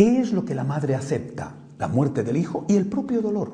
[0.00, 1.52] ¿Qué es lo que la madre acepta?
[1.78, 3.52] La muerte del hijo y el propio dolor.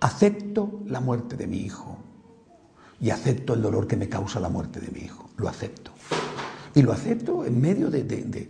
[0.00, 1.98] Acepto la muerte de mi hijo
[2.98, 5.28] y acepto el dolor que me causa la muerte de mi hijo.
[5.36, 5.90] Lo acepto.
[6.74, 8.48] Y lo acepto en medio de,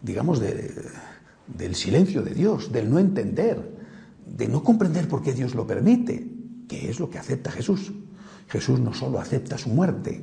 [0.00, 3.82] digamos, del silencio de Dios, del no entender,
[4.24, 6.24] de no comprender por qué Dios lo permite,
[6.68, 7.90] que es lo que acepta Jesús.
[8.46, 10.22] Jesús no solo acepta su muerte,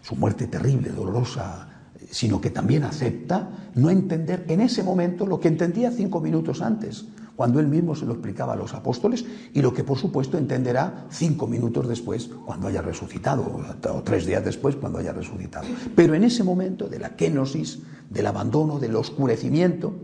[0.00, 1.75] su muerte terrible, dolorosa,
[2.10, 7.06] sino que también acepta no entender en ese momento lo que entendía cinco minutos antes
[7.36, 11.06] cuando él mismo se lo explicaba a los apóstoles y lo que por supuesto entenderá
[11.10, 15.66] cinco minutos después cuando haya resucitado, o tres días después cuando haya resucitado.
[15.94, 19.94] Pero en ese momento de la kenosis, del abandono, del oscurecimiento,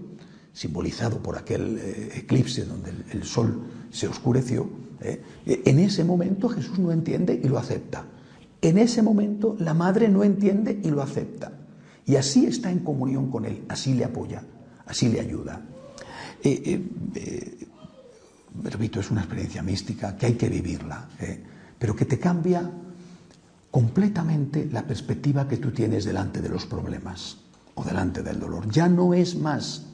[0.53, 4.69] simbolizado por aquel eh, eclipse donde el, sol se oscureció,
[5.01, 8.05] eh, en ese momento Jesús no entiende y lo acepta.
[8.61, 11.62] En ese momento la madre no entiende y lo acepta.
[12.07, 14.43] Y así está en comunión con él, así le apoya,
[14.87, 15.61] así le ayuda.
[16.43, 17.69] Eh, eh, eh,
[18.65, 21.09] repito, es una experiencia mística que hay que vivirla,
[21.79, 22.69] pero que te cambia
[23.71, 27.39] completamente la perspectiva que tú tienes delante de los problemas
[27.75, 28.71] o delante del dolor.
[28.71, 29.87] Ya no es más,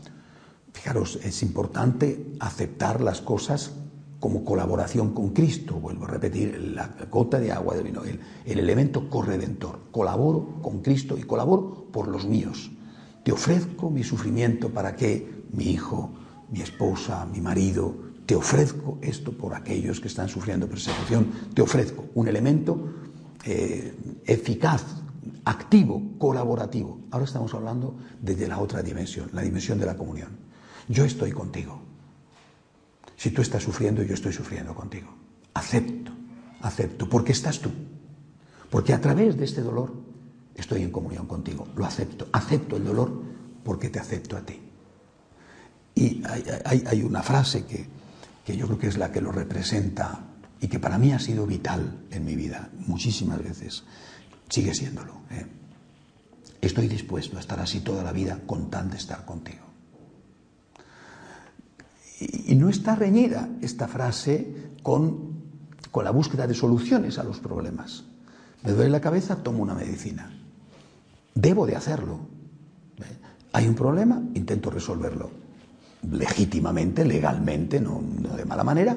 [0.73, 3.73] fijaros, es importante aceptar las cosas
[4.21, 8.59] como colaboración con Cristo, vuelvo a repetir, la gota de agua del vino, el, el
[8.59, 9.81] elemento corredentor.
[9.93, 12.71] Colaboro con Cristo y colaboro por los míos.
[13.23, 16.11] Te ofrezco mi sufrimiento para que mi hijo
[16.51, 17.95] mi esposa, mi marido,
[18.27, 22.79] te ofrezco esto por aquellos que están sufriendo persecución, te ofrezco un elemento
[23.45, 24.85] eh, eficaz,
[25.45, 27.01] activo, colaborativo.
[27.11, 30.31] Ahora estamos hablando desde la otra dimensión, la dimensión de la comunión.
[30.89, 31.88] Yo estoy contigo.
[33.19, 35.13] Si tú estás sufriendo, yo estoy sufriendo contigo.
[35.53, 36.13] Acepto,
[36.61, 37.71] acepto, porque estás tú.
[38.71, 39.93] Porque a través de este dolor
[40.55, 41.67] estoy en comunión contigo.
[41.75, 42.29] Lo acepto.
[42.33, 43.11] Acepto el dolor
[43.65, 44.61] porque te acepto a ti.
[45.97, 46.23] Y
[46.65, 50.21] hay, una frase que, yo creo que es la que lo representa
[50.61, 53.83] y que para mí ha sido vital en mi vida, muchísimas veces.
[54.49, 55.23] Sigue siéndolo.
[55.33, 55.45] ¿eh?
[56.61, 59.68] Estoy dispuesto a estar así toda la vida con tal de estar contigo.
[62.21, 65.43] Y, no está reñida esta frase con,
[65.91, 68.05] con la búsqueda de soluciones a los problemas.
[68.65, 70.31] Me duele la cabeza, tomo una medicina.
[71.35, 72.19] Debo de hacerlo.
[72.99, 73.19] ¿eh?
[73.53, 75.31] Hay un problema, intento resolverlo
[76.03, 78.03] legítimamente, legalmente, no,
[78.37, 78.97] de mala manera,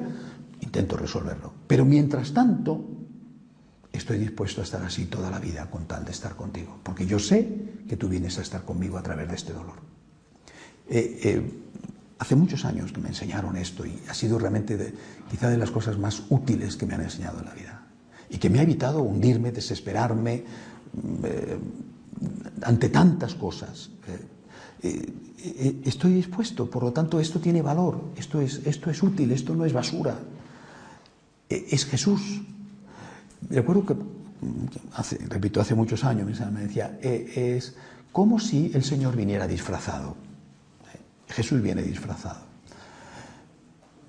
[0.60, 1.52] intento resolverlo.
[1.66, 2.84] Pero mientras tanto,
[3.92, 7.18] estoy dispuesto a estar así toda la vida con tal de estar contigo, porque yo
[7.18, 9.76] sé que tú vienes a estar conmigo a través de este dolor.
[10.88, 11.52] Eh, eh,
[12.22, 14.94] hace muchos años que me enseñaron esto y ha sido realmente
[15.28, 17.82] quizá de las cosas más útiles que me han enseñado en la vida
[18.30, 20.44] y que me ha evitado hundirme, desesperarme
[20.92, 21.58] mm, eh,
[22.62, 23.90] ante tantas cosas.
[25.84, 29.64] estoy dispuesto, por lo tanto esto tiene valor, esto es, esto es útil, esto no
[29.64, 30.16] es basura.
[31.48, 32.40] es Jesús,
[33.50, 33.96] recuerdo que,
[34.94, 37.74] hace, repito, hace muchos años me decía, eh, es
[38.12, 40.16] como si el Señor viniera disfrazado.
[41.28, 42.52] Jesús viene disfrazado.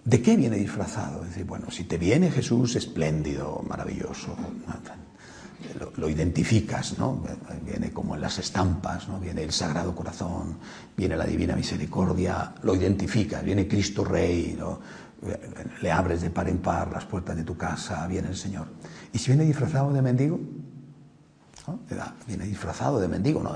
[0.06, 1.24] ¿De qué viene disfrazado?
[1.24, 4.36] Es decir, bueno, si te viene Jesús espléndido, maravilloso,
[5.96, 7.24] lo, identificas, ¿no?
[7.66, 9.20] Viene como en las estampas, ¿no?
[9.20, 10.58] Viene el Sagrado Corazón,
[10.98, 14.80] viene la Divina Misericordia, lo identificas, viene Cristo Rey, ¿no?
[15.82, 18.68] le abres de par en par las puertas de tu casa, viene el Señor.
[19.14, 20.40] ¿Y si viene disfrazado de mendigo?
[22.28, 23.56] Viene disfrazado de mendigo, no,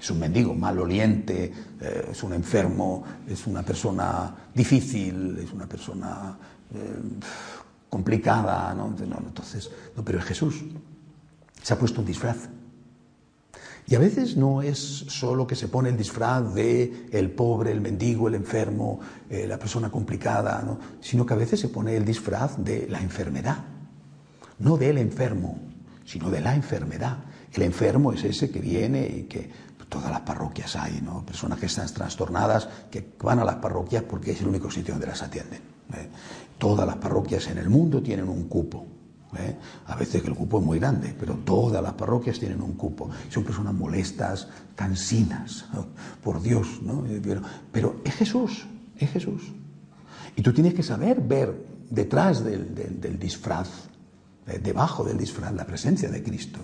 [0.00, 6.38] es un mendigo maloliente, eh, es un enfermo, es una persona difícil, es una persona
[6.72, 7.18] eh,
[7.88, 8.94] complicada, ¿no?
[8.96, 10.64] Entonces, no, pero es Jesús.
[11.60, 12.48] Se ha puesto un disfraz.
[13.88, 17.80] Y a veces no es solo que se pone el disfraz de el pobre, el
[17.80, 20.62] mendigo, el enfermo, eh, la persona complicada,
[21.00, 23.64] sino que a veces se pone el disfraz de la enfermedad.
[24.58, 25.58] No del enfermo,
[26.04, 27.18] sino de la enfermedad.
[27.52, 29.50] El enfermo es ese que viene y que
[29.88, 31.24] todas las parroquias hay, ¿no?
[31.24, 35.06] Personas que están trastornadas, que van a las parroquias porque es el único sitio donde
[35.06, 35.60] las atienden.
[35.94, 36.08] ¿eh?
[36.58, 38.86] Todas las parroquias en el mundo tienen un cupo.
[39.36, 39.56] ¿eh?
[39.86, 43.10] A veces el cupo es muy grande, pero todas las parroquias tienen un cupo.
[43.30, 45.66] Son personas molestas, cansinas,
[46.22, 47.04] por Dios, ¿no?
[47.22, 48.66] Pero, pero, es Jesús,
[48.98, 49.52] es Jesús.
[50.36, 53.87] Y tú tienes que saber ver detrás del, disfraz, eh,
[54.56, 56.60] debajo del disfraz, la presencia de Cristo.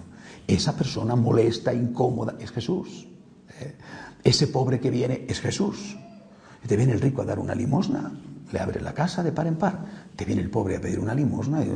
[0.46, 3.06] Esa persona molesta, incómoda, es Jesús.
[3.60, 3.74] ¿eh?
[4.22, 5.96] Ese pobre que viene es Jesús.
[6.66, 8.10] Te viene el rico a dar una limosna,
[8.50, 9.84] le abre la casa de par en par.
[10.16, 11.68] Te viene el pobre a pedir una limosna, eh,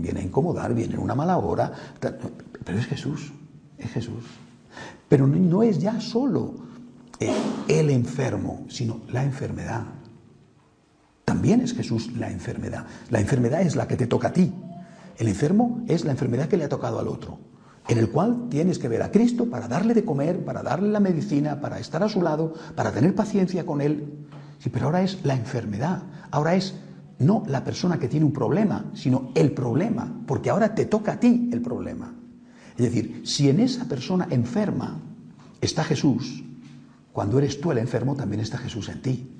[0.00, 1.72] viene a incomodar, viene en una mala hora.
[1.98, 3.32] Pero es Jesús,
[3.78, 4.24] es Jesús.
[5.08, 6.54] Pero no es ya solo
[7.18, 7.32] eh,
[7.68, 9.84] el enfermo, sino la enfermedad.
[11.24, 12.86] También es Jesús la enfermedad.
[13.10, 14.52] La enfermedad es la que te toca a ti.
[15.18, 17.38] El enfermo es la enfermedad que le ha tocado al otro,
[17.88, 21.00] en el cual tienes que ver a Cristo para darle de comer, para darle la
[21.00, 24.26] medicina, para estar a su lado, para tener paciencia con él.
[24.58, 26.74] Sí, pero ahora es la enfermedad, ahora es
[27.18, 31.20] no la persona que tiene un problema, sino el problema, porque ahora te toca a
[31.20, 32.14] ti el problema.
[32.76, 35.00] Es decir, si en esa persona enferma
[35.62, 36.44] está Jesús,
[37.12, 39.30] cuando eres tú el enfermo también está Jesús en ti.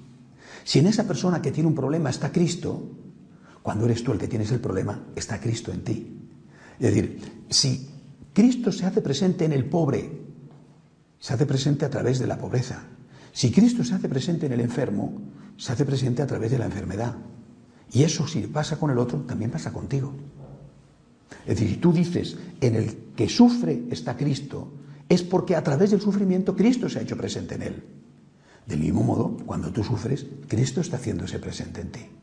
[0.64, 2.82] Si en esa persona que tiene un problema está Cristo,
[3.66, 6.20] cuando eres tú el que tienes el problema, está Cristo en ti.
[6.78, 7.90] Es decir, si
[8.32, 10.08] Cristo se hace presente en el pobre,
[11.18, 12.84] se hace presente a través de la pobreza.
[13.32, 15.20] Si Cristo se hace presente en el enfermo,
[15.56, 17.16] se hace presente a través de la enfermedad.
[17.92, 20.14] Y eso si pasa con el otro, también pasa contigo.
[21.44, 24.74] Es decir, si tú dices, en el que sufre está Cristo,
[25.08, 27.84] es porque a través del sufrimiento Cristo se ha hecho presente en él.
[28.64, 32.15] Del mismo modo, cuando tú sufres, Cristo está haciéndose presente en ti.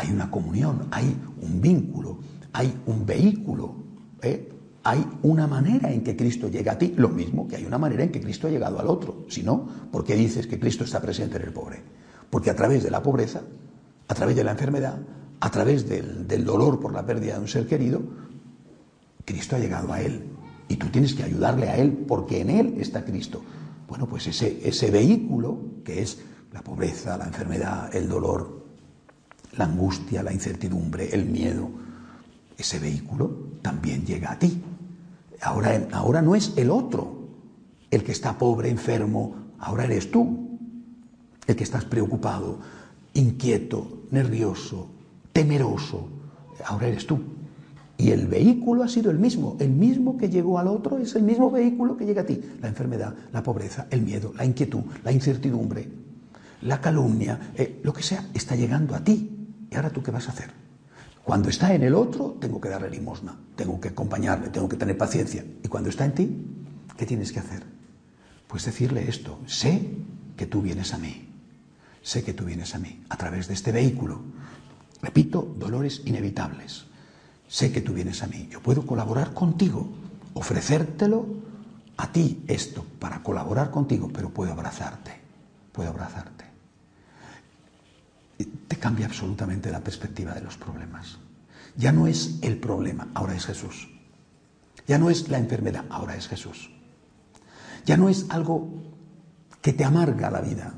[0.00, 2.18] Hay una comunión, hay un vínculo,
[2.54, 3.74] hay un vehículo.
[4.22, 4.50] ¿eh?
[4.82, 8.02] hay una manera en que Cristo llega a ti, lo mismo que hay una manera
[8.02, 9.24] en que Cristo ha llegado al otro.
[9.28, 11.82] Si no, ¿por qué dices que Cristo está presente en el pobre?
[12.30, 13.42] Porque a través de la pobreza,
[14.08, 14.98] a través de la enfermedad,
[15.40, 18.00] a través del, dolor por la pérdida de un ser querido,
[19.26, 20.24] Cristo ha llegado a él.
[20.68, 23.42] Y tú tienes que ayudarle a él porque en él está Cristo.
[23.86, 26.18] Bueno, pues ese, ese vehículo que es
[26.52, 28.59] la pobreza, la enfermedad, el dolor,
[29.56, 31.68] la angustia, la incertidumbre, el miedo,
[32.56, 33.30] ese vehículo
[33.62, 34.62] también llega a ti.
[35.42, 37.20] Ahora, ahora no es el otro
[37.90, 40.50] el que está pobre, enfermo, ahora eres tú
[41.46, 42.60] el que estás preocupado,
[43.14, 44.88] inquieto, nervioso,
[45.32, 46.08] temeroso,
[46.64, 47.18] ahora eres tú.
[47.98, 51.22] Y el vehículo ha sido el mismo, el mismo que llegó al otro es el
[51.22, 52.40] mismo vehículo que llega a ti.
[52.62, 55.88] La enfermedad, la pobreza, el miedo, la inquietud, la incertidumbre,
[56.62, 59.39] la calumnia, eh, lo que sea, está llegando a ti.
[59.70, 60.50] ¿Y ahora tú qué vas a hacer?
[61.24, 64.98] Cuando está en el otro, tengo que darle limosna, tengo que acompañarle, tengo que tener
[64.98, 65.44] paciencia.
[65.62, 66.46] Y cuando está en ti,
[66.96, 67.62] ¿qué tienes que hacer?
[68.48, 69.90] Pues decirle esto, sé
[70.36, 71.28] que tú vienes a mí,
[72.02, 74.22] sé que tú vienes a mí, a través de este vehículo.
[75.02, 76.86] Repito, dolores inevitables.
[77.46, 79.88] Sé que tú vienes a mí, yo puedo colaborar contigo,
[80.34, 81.26] ofrecértelo
[81.96, 85.12] a ti esto para colaborar contigo, pero puedo abrazarte,
[85.72, 86.49] puedo abrazarte
[88.44, 91.18] te cambia absolutamente la perspectiva de los problemas.
[91.76, 93.88] Ya no es el problema, ahora es Jesús.
[94.86, 96.70] Ya no es la enfermedad, ahora es Jesús.
[97.86, 98.68] Ya no es algo
[99.60, 100.74] que te amarga la vida,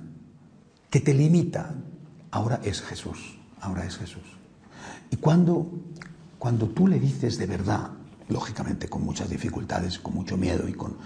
[0.90, 1.75] que te limita,
[2.31, 4.22] ahora es Jesús, ahora es Jesús.
[5.11, 5.66] Y cuando,
[6.38, 7.90] cuando tú le dices de verdad,
[8.29, 10.96] lógicamente con muchas dificultades, con mucho miedo y con...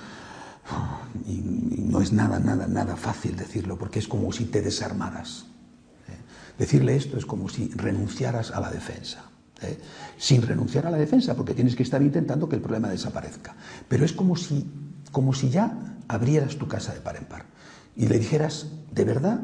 [1.26, 5.46] Y no es nada, nada, nada fácil decirlo, porque es como si te desarmaras.
[6.58, 9.24] Decirle esto es como si renunciaras a la defensa.
[9.62, 9.78] ¿eh?
[10.16, 13.54] Sin renunciar a la defensa, porque tienes que estar intentando que el problema desaparezca.
[13.88, 14.66] Pero es como si,
[15.12, 17.46] como si ya abrieras tu casa de par en par
[17.96, 19.40] y le dijeras de verdad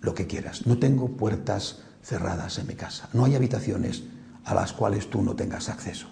[0.00, 0.66] lo que quieras.
[0.66, 3.08] No tengo puertas cerradas en mi casa.
[3.12, 4.04] No hay habitaciones
[4.44, 6.08] a las cuales tú no tengas acceso.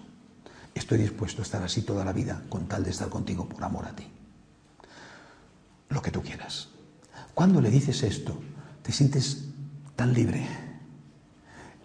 [0.75, 3.87] Estoy dispuesto a estar así toda la vida con tal de estar contigo por amor
[3.87, 4.09] a ti.
[5.89, 6.69] Lo que tú quieras.
[7.35, 8.41] Cuando le dices esto,
[8.83, 9.54] te sientes
[9.97, 10.47] tan libre.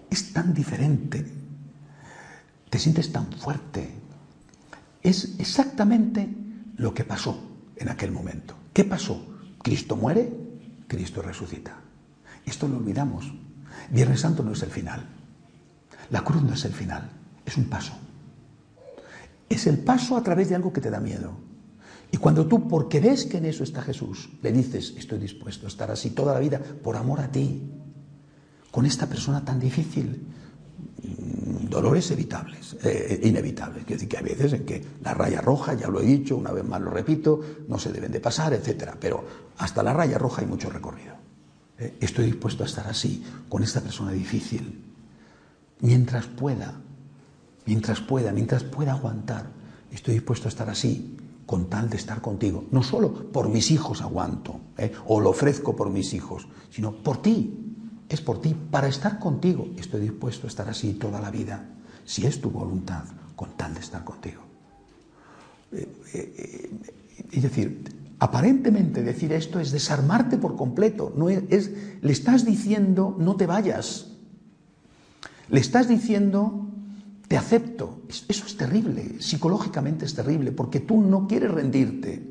[0.09, 1.25] Es tan diferente.
[2.69, 3.89] Te sientes tan fuerte.
[5.01, 6.27] Es exactamente
[6.77, 7.41] lo que pasó
[7.75, 8.55] en aquel momento.
[8.73, 9.25] ¿Qué pasó?
[9.61, 10.31] Cristo muere,
[10.87, 11.75] Cristo resucita.
[12.45, 13.31] Esto lo olvidamos.
[13.91, 15.05] Viernes Santo no es el final.
[16.09, 17.09] La cruz no es el final,
[17.45, 17.93] es un paso.
[19.47, 21.33] Es el paso a través de algo que te da miedo.
[22.11, 25.69] Y cuando tú, porque ves que en eso está Jesús, le dices, estoy dispuesto a
[25.69, 27.61] estar así toda la vida por amor a ti,
[28.71, 30.27] con esta persona tan difícil,
[31.03, 33.83] mm, dolores evitables, eh, inevitables.
[33.85, 36.51] Quiero decir que hay veces en que la raya roja, ya lo he dicho, una
[36.51, 38.95] vez más lo repito, no se deben de pasar, etcétera.
[38.99, 39.23] Pero
[39.57, 41.13] hasta la raya roja hay mucho recorrido.
[41.77, 44.83] Eh, estoy dispuesto a estar así, con esta persona difícil,
[45.81, 46.73] mientras pueda,
[47.65, 49.47] mientras pueda, mientras pueda aguantar.
[49.91, 52.65] Estoy dispuesto a estar así, con tal de estar contigo.
[52.71, 57.23] No solo por mis hijos aguanto, eh, o lo ofrezco por mis hijos, sino por
[57.23, 57.68] ti.
[58.09, 59.67] Es por ti, para estar contigo.
[59.77, 61.63] Estoy dispuesto a estar así toda la vida,
[62.05, 63.03] si es tu voluntad,
[63.35, 64.41] con tal de estar contigo.
[65.71, 66.69] Eh,
[67.31, 67.83] es decir,
[68.19, 71.13] Aparentemente decir esto es desarmarte por completo.
[71.15, 74.07] No es, le estás diciendo no te vayas.
[75.47, 76.67] Le estás diciendo
[77.29, 78.01] te acepto.
[78.27, 82.27] Eso es terrible, psicológicamente es terrible, porque tú no quieres rendirte.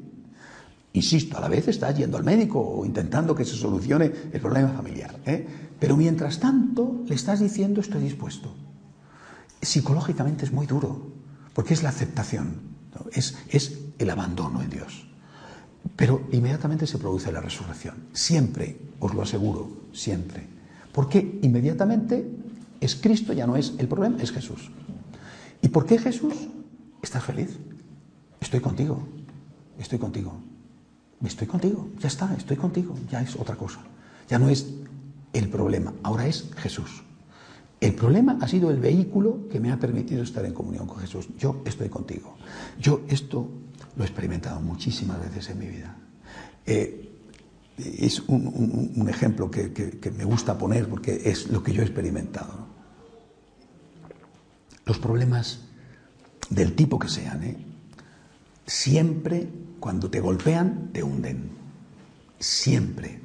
[0.92, 4.68] Insisto, a la vez estás yendo al médico o intentando que se solucione el problema
[4.70, 5.20] familiar.
[5.24, 5.46] ¿eh?
[5.78, 8.54] Pero mientras tanto le estás diciendo estoy dispuesto.
[9.60, 11.12] Psicológicamente es muy duro,
[11.52, 12.60] porque es la aceptación,
[13.12, 15.06] es, es el abandono en Dios.
[15.96, 18.08] Pero inmediatamente se produce la resurrección.
[18.12, 20.46] Siempre, os lo aseguro, siempre.
[20.92, 22.28] Porque inmediatamente
[22.80, 24.70] es Cristo, ya no es el problema, es Jesús.
[25.62, 26.34] ¿Y por qué Jesús?
[27.02, 27.58] ¿Estás feliz?
[28.40, 29.02] Estoy contigo,
[29.78, 30.34] estoy contigo,
[31.24, 33.80] estoy contigo, ya está, estoy contigo, ya es otra cosa.
[34.28, 34.66] Ya no es
[35.32, 37.02] el problema, ahora es Jesús.
[37.80, 41.28] El problema ha sido el vehículo que me ha permitido estar en comunión con Jesús.
[41.38, 42.36] Yo estoy contigo.
[42.80, 43.48] Yo esto
[43.96, 45.96] lo he experimentado muchísimas veces en mi vida.
[46.66, 47.08] Eh,
[47.78, 52.66] es un, ejemplo que, me gusta poner porque es lo que yo he experimentado.
[54.84, 55.60] Los problemas
[56.50, 57.56] del tipo que sean, ¿eh?
[58.66, 61.50] siempre cuando te golpean te hunden.
[62.40, 63.20] Siempre.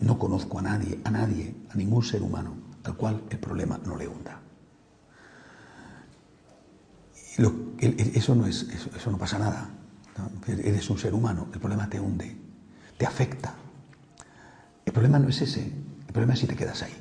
[0.00, 3.96] No conozco a nadie, a nadie, a ningún ser humano al cual el problema no
[3.96, 4.40] le hunda.
[7.78, 9.70] eso, no es, eso no pasa nada.
[10.46, 12.36] Eres un ser humano, el problema te hunde,
[12.98, 13.54] te afecta.
[14.84, 16.92] El problema no es ese, el problema es si te quedas ahí,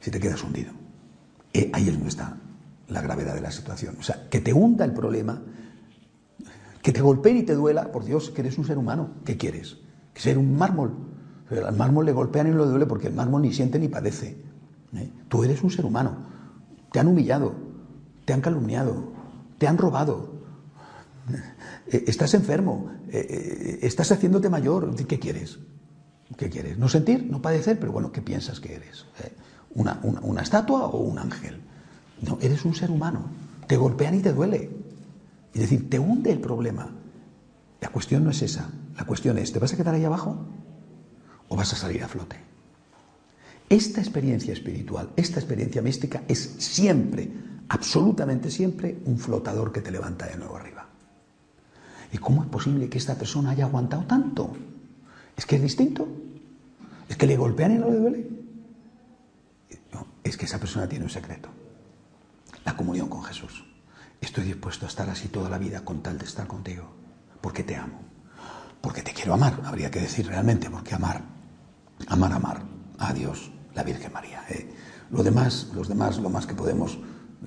[0.00, 0.72] si te quedas hundido.
[1.52, 2.36] Eh, ahí es donde está
[2.88, 3.96] la gravedad de la situación.
[3.98, 5.42] O sea, que te hunda el problema,
[6.82, 9.14] que te golpee y te duela, por Dios, que eres un ser humano.
[9.24, 9.78] ¿Qué quieres?
[10.12, 11.13] Que ser un mármol.
[11.48, 14.36] Pero al mármol le golpean y le duele porque el mármol ni siente ni padece.
[14.94, 15.10] ¿eh?
[15.28, 16.16] Tú eres un ser humano.
[16.90, 17.54] Te han humillado,
[18.24, 19.12] te han calumniado,
[19.58, 20.32] te han robado,
[21.88, 25.58] eh, estás enfermo, eh, estás haciéndote mayor, ¿qué quieres?
[26.36, 26.78] ¿Qué quieres?
[26.78, 27.26] ¿No sentir?
[27.30, 27.78] ¿No padecer?
[27.78, 29.06] Pero bueno, ¿qué piensas que eres?
[29.74, 31.60] ¿Una, una, estatua o un ángel?
[32.22, 33.26] No, eres un ser humano.
[33.66, 34.70] Te golpean y te duele.
[35.52, 36.90] Es decir, te hunde el problema.
[37.80, 38.70] La cuestión no es esa.
[38.96, 40.46] La cuestión es, ¿te vas a quedar ahí abajo
[41.48, 42.36] o vas a salir a flote?
[43.68, 47.30] Esta experiencia espiritual, esta experiencia mística es siempre,
[47.68, 50.86] absolutamente siempre, un flotador que te levanta de nuevo arriba.
[52.12, 54.54] ¿Y cómo es posible que esta persona haya aguantado tanto?
[55.36, 56.06] ¿Es que es distinto?
[57.08, 58.28] ¿Es que le golpean y no le duele?
[59.92, 61.48] No, es que esa persona tiene un secreto.
[62.64, 63.64] La comunión con Jesús.
[64.20, 66.84] Estoy dispuesto a estar así toda la vida con tal de estar contigo.
[67.40, 68.00] Porque te amo.
[68.80, 71.33] Porque te quiero amar, habría que decir realmente, porque amar,
[72.08, 72.62] amar, amar
[72.98, 74.42] a Dios, la Virgen María.
[74.48, 74.70] ¿eh?
[75.10, 76.98] Lo demás, los demás, lo más que podemos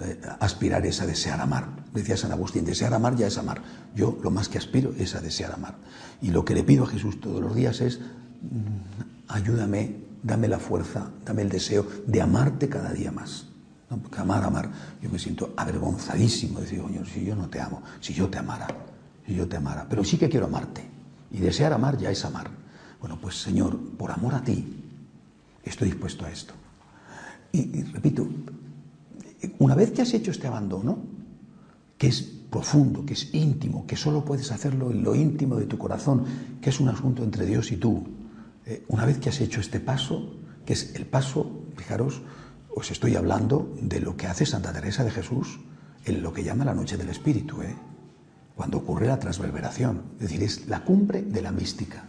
[0.01, 1.67] eh, aspirar es a desear amar.
[1.93, 3.61] Decía San Agustín, desear amar ya es amar.
[3.95, 5.75] Yo lo más que aspiro es a desear amar.
[6.21, 10.59] Y lo que le pido a Jesús todos los días es, mm, ayúdame, dame la
[10.59, 13.45] fuerza, dame el deseo de amarte cada día más.
[13.89, 14.69] Porque amar, amar,
[15.01, 18.37] yo me siento avergonzadísimo de decir, Señor, si yo no te amo, si yo te
[18.37, 18.67] amara,
[19.25, 20.83] si yo te amara, pero sí que quiero amarte.
[21.31, 22.49] Y desear amar ya es amar.
[23.07, 24.67] Bueno, pues Señor, por amor a ti,
[25.63, 26.53] estoy dispuesto a esto.
[27.53, 28.27] Y, repito,
[29.59, 30.97] una vez que has hecho este abandono,
[31.97, 35.77] que es profundo, que es íntimo, que solo puedes hacerlo en lo íntimo de tu
[35.77, 36.25] corazón,
[36.59, 38.03] que es un asunto entre Dios y tú,
[38.65, 40.35] eh, una vez que has hecho este paso,
[40.65, 42.21] que es el paso, fijaros,
[42.75, 45.61] os estoy hablando de lo que hace Santa Teresa de Jesús
[46.03, 47.73] en lo que llama la noche del espíritu, ¿eh?
[48.53, 52.03] cuando ocurre la transverberación, es decir, es la cumbre de la mística.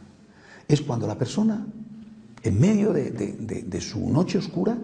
[0.68, 1.66] Es cuando la persona,
[2.42, 4.78] en medio de su noche oscura,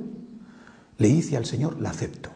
[0.99, 2.34] le dice al Señor, la acepto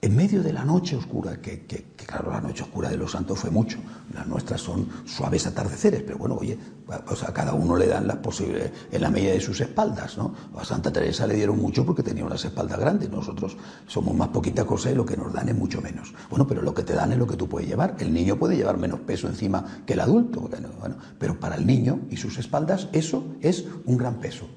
[0.00, 3.50] en medio de la noche oscura, que, claro, la noche oscura de los santos fue
[3.50, 3.78] mucho,
[4.14, 6.56] las nuestras son suaves atardeceres, pero bueno, oye,
[7.04, 10.32] pues a cada uno le dan las posibles, en la medida de sus espaldas, ¿no?
[10.56, 13.56] A Santa Teresa le dieron mucho porque tenía unas espaldas grandes, nosotros
[13.88, 16.14] somos más poquita cosa y lo que nos dan es mucho menos.
[16.30, 18.56] Bueno, pero lo que te dan es lo que tú puedes llevar, el niño puede
[18.56, 22.88] llevar menos peso encima que el adulto, bueno, pero para el niño y sus espaldas
[22.92, 24.48] eso es un gran peso.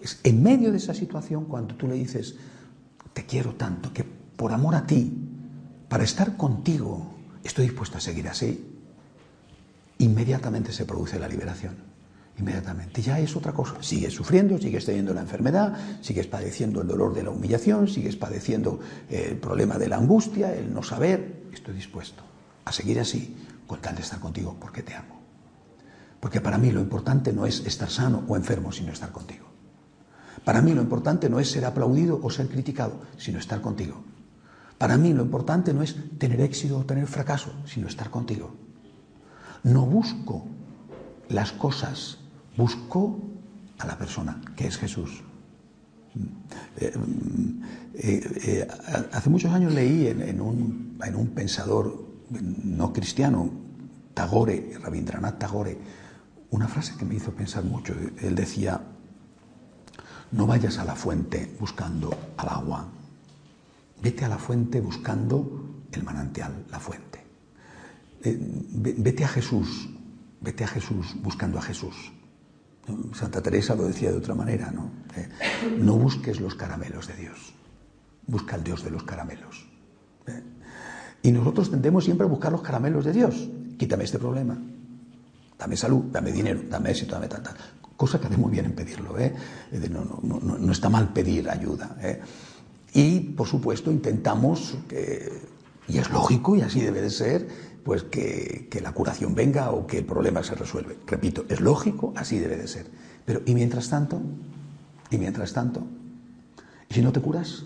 [0.00, 2.36] Es en medio de esa situación cuando tú le dices,
[3.12, 5.12] te quiero tanto que por amor a ti,
[5.88, 8.76] para estar contigo, estoy dispuesto a seguir así,
[9.98, 11.86] inmediatamente se produce la liberación.
[12.38, 13.00] Inmediatamente.
[13.00, 13.76] Ya es otra cosa.
[13.80, 18.78] Sigues sufriendo, sigues teniendo la enfermedad, sigues padeciendo el dolor de la humillación, sigues padeciendo
[19.08, 21.46] eh, el problema de la angustia, el no saber.
[21.52, 22.22] Estoy dispuesto
[22.64, 23.34] a seguir así
[23.66, 25.16] con tal de estar contigo porque te amo.
[26.20, 29.46] Porque para mí lo importante no es estar sano o enfermo, sino estar contigo.
[30.44, 34.04] Para mí lo importante no es ser aplaudido o ser criticado, sino estar contigo.
[34.78, 38.54] Para mí lo importante no es tener éxito o tener fracaso, sino estar contigo.
[39.62, 40.44] No busco
[41.28, 42.18] las cosas,
[42.56, 43.18] busco
[43.78, 45.22] a la persona, que es Jesús.
[46.76, 46.92] Eh,
[47.94, 48.68] eh, eh,
[49.12, 53.50] hace muchos años leí en, un, en, un, pensador no cristiano,
[54.14, 55.78] Tagore, Rabindranath Tagore,
[56.50, 57.94] una frase que me hizo pensar mucho.
[58.20, 58.80] Él decía,
[60.32, 62.88] no vayas a la fuente buscando al agua,
[64.02, 67.24] Vete a la fuente buscando el manantial, la fuente.
[68.22, 68.38] Eh,
[68.98, 69.88] vete a Jesús,
[70.40, 71.94] vete a Jesús buscando a Jesús.
[73.14, 74.90] Santa Teresa lo decía de otra manera, ¿no?
[75.16, 75.28] Eh,
[75.78, 77.54] no busques los caramelos de Dios,
[78.26, 79.66] busca al Dios de los caramelos.
[80.26, 80.42] Eh,
[81.22, 83.48] y nosotros tendemos siempre a buscar los caramelos de Dios.
[83.76, 84.56] Quítame este problema,
[85.58, 87.54] dame salud, dame dinero, dame éxito, dame tanta.
[87.96, 89.34] Cosa que hace muy bien en pedirlo, ¿eh?
[89.90, 91.96] No, no, no, no está mal pedir ayuda.
[92.00, 92.20] ¿eh?
[92.96, 94.78] Y, por supuesto, intentamos,
[95.86, 97.46] y es lógico y así debe de ser,
[97.84, 100.96] pues que, la curación venga o que el problema se resuelve.
[101.06, 102.86] Repito, es lógico, así debe de ser.
[103.26, 104.22] Pero, ¿y mientras tanto?
[105.10, 105.86] ¿Y mientras tanto?
[106.88, 107.64] ¿Y si no te curas?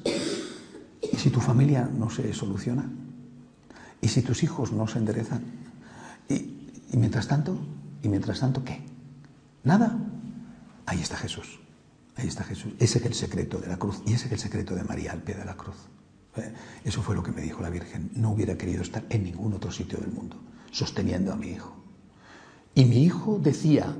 [1.00, 2.90] ¿Y si tu familia no se soluciona?
[4.00, 5.44] ¿Y si tus hijos no se enderezan?
[6.28, 6.34] ¿Y,
[6.90, 7.56] y mientras tanto?
[8.02, 8.82] ¿Y mientras tanto qué?
[9.62, 9.96] ¿Nada?
[10.86, 11.60] Ahí está Jesús.
[12.20, 12.74] Ahí está Jesús.
[12.78, 15.22] Ese es el secreto de la cruz y ese es el secreto de María al
[15.22, 15.76] pie de la cruz.
[16.36, 16.52] ¿Eh?
[16.84, 18.10] Eso fue lo que me dijo la Virgen.
[18.14, 20.36] No hubiera querido estar en ningún otro sitio del mundo,
[20.70, 21.74] sosteniendo a mi hijo.
[22.74, 23.96] Y mi hijo decía,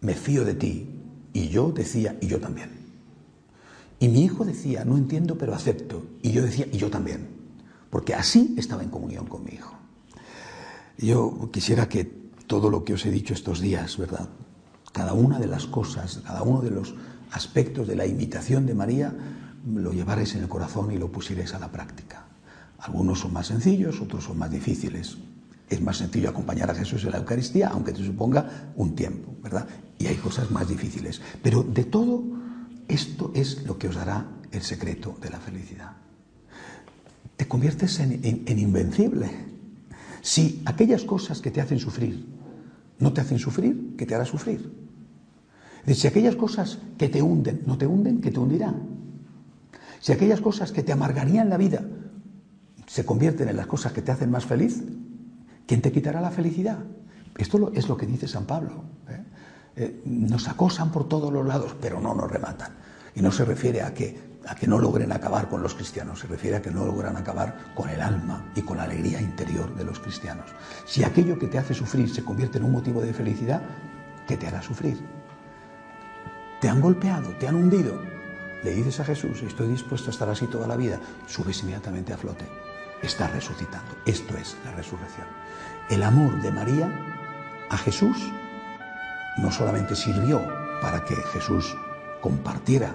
[0.00, 0.90] me fío de ti.
[1.32, 2.70] Y yo decía, y yo también.
[4.00, 6.04] Y mi hijo decía, no entiendo, pero acepto.
[6.22, 7.28] Y yo decía, y yo también.
[7.88, 9.76] Porque así estaba en comunión con mi hijo.
[10.98, 12.04] Yo quisiera que
[12.48, 14.28] todo lo que os he dicho estos días, ¿verdad?
[14.92, 16.94] Cada una de las cosas, cada uno de los
[17.32, 19.14] aspectos de la imitación de María,
[19.66, 22.24] lo llevaréis en el corazón y lo pusierais a la práctica.
[22.78, 25.18] Algunos son más sencillos, otros son más difíciles.
[25.68, 29.68] Es más sencillo acompañar a Jesús en la Eucaristía, aunque te suponga un tiempo, ¿verdad?
[29.98, 31.20] Y hay cosas más difíciles.
[31.42, 32.24] Pero de todo,
[32.88, 35.92] esto es lo que os dará el secreto de la felicidad.
[37.36, 39.30] Te conviertes en, en invencible.
[40.22, 42.26] Si aquellas cosas que te hacen sufrir
[42.98, 44.79] no te hacen sufrir, ¿qué te hará sufrir?
[45.86, 48.88] Si aquellas cosas que te hunden no te hunden, ¿qué te hundirán?
[50.00, 51.82] Si aquellas cosas que te amargarían la vida
[52.86, 54.82] se convierten en las cosas que te hacen más feliz,
[55.66, 56.78] ¿quién te quitará la felicidad?
[57.36, 58.84] Esto es lo que dice San Pablo.
[59.08, 59.22] ¿eh?
[59.76, 62.72] Eh, nos acosan por todos los lados, pero no nos rematan.
[63.14, 66.26] Y no se refiere a que, a que no logren acabar con los cristianos, se
[66.26, 69.84] refiere a que no logran acabar con el alma y con la alegría interior de
[69.84, 70.50] los cristianos.
[70.86, 73.62] Si aquello que te hace sufrir se convierte en un motivo de felicidad,
[74.26, 74.98] ¿qué te hará sufrir?
[76.60, 78.00] Te han golpeado, te han hundido.
[78.62, 82.18] Le dices a Jesús, estoy dispuesto a estar así toda la vida, subes inmediatamente a
[82.18, 82.44] flote.
[83.02, 83.96] Estás resucitando.
[84.04, 85.26] Esto es la resurrección.
[85.88, 88.16] El amor de María a Jesús
[89.38, 90.42] no solamente sirvió
[90.82, 91.74] para que Jesús
[92.20, 92.94] compartiera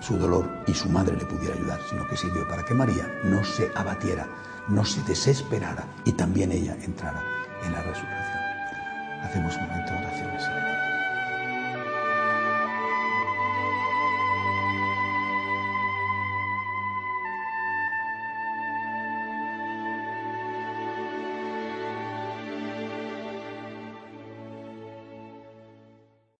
[0.00, 3.42] su dolor y su madre le pudiera ayudar, sino que sirvió para que María no
[3.44, 4.28] se abatiera,
[4.68, 7.22] no se desesperara y también ella entrara
[7.64, 8.38] en la resurrección.
[9.22, 10.73] Hacemos un momento de oración.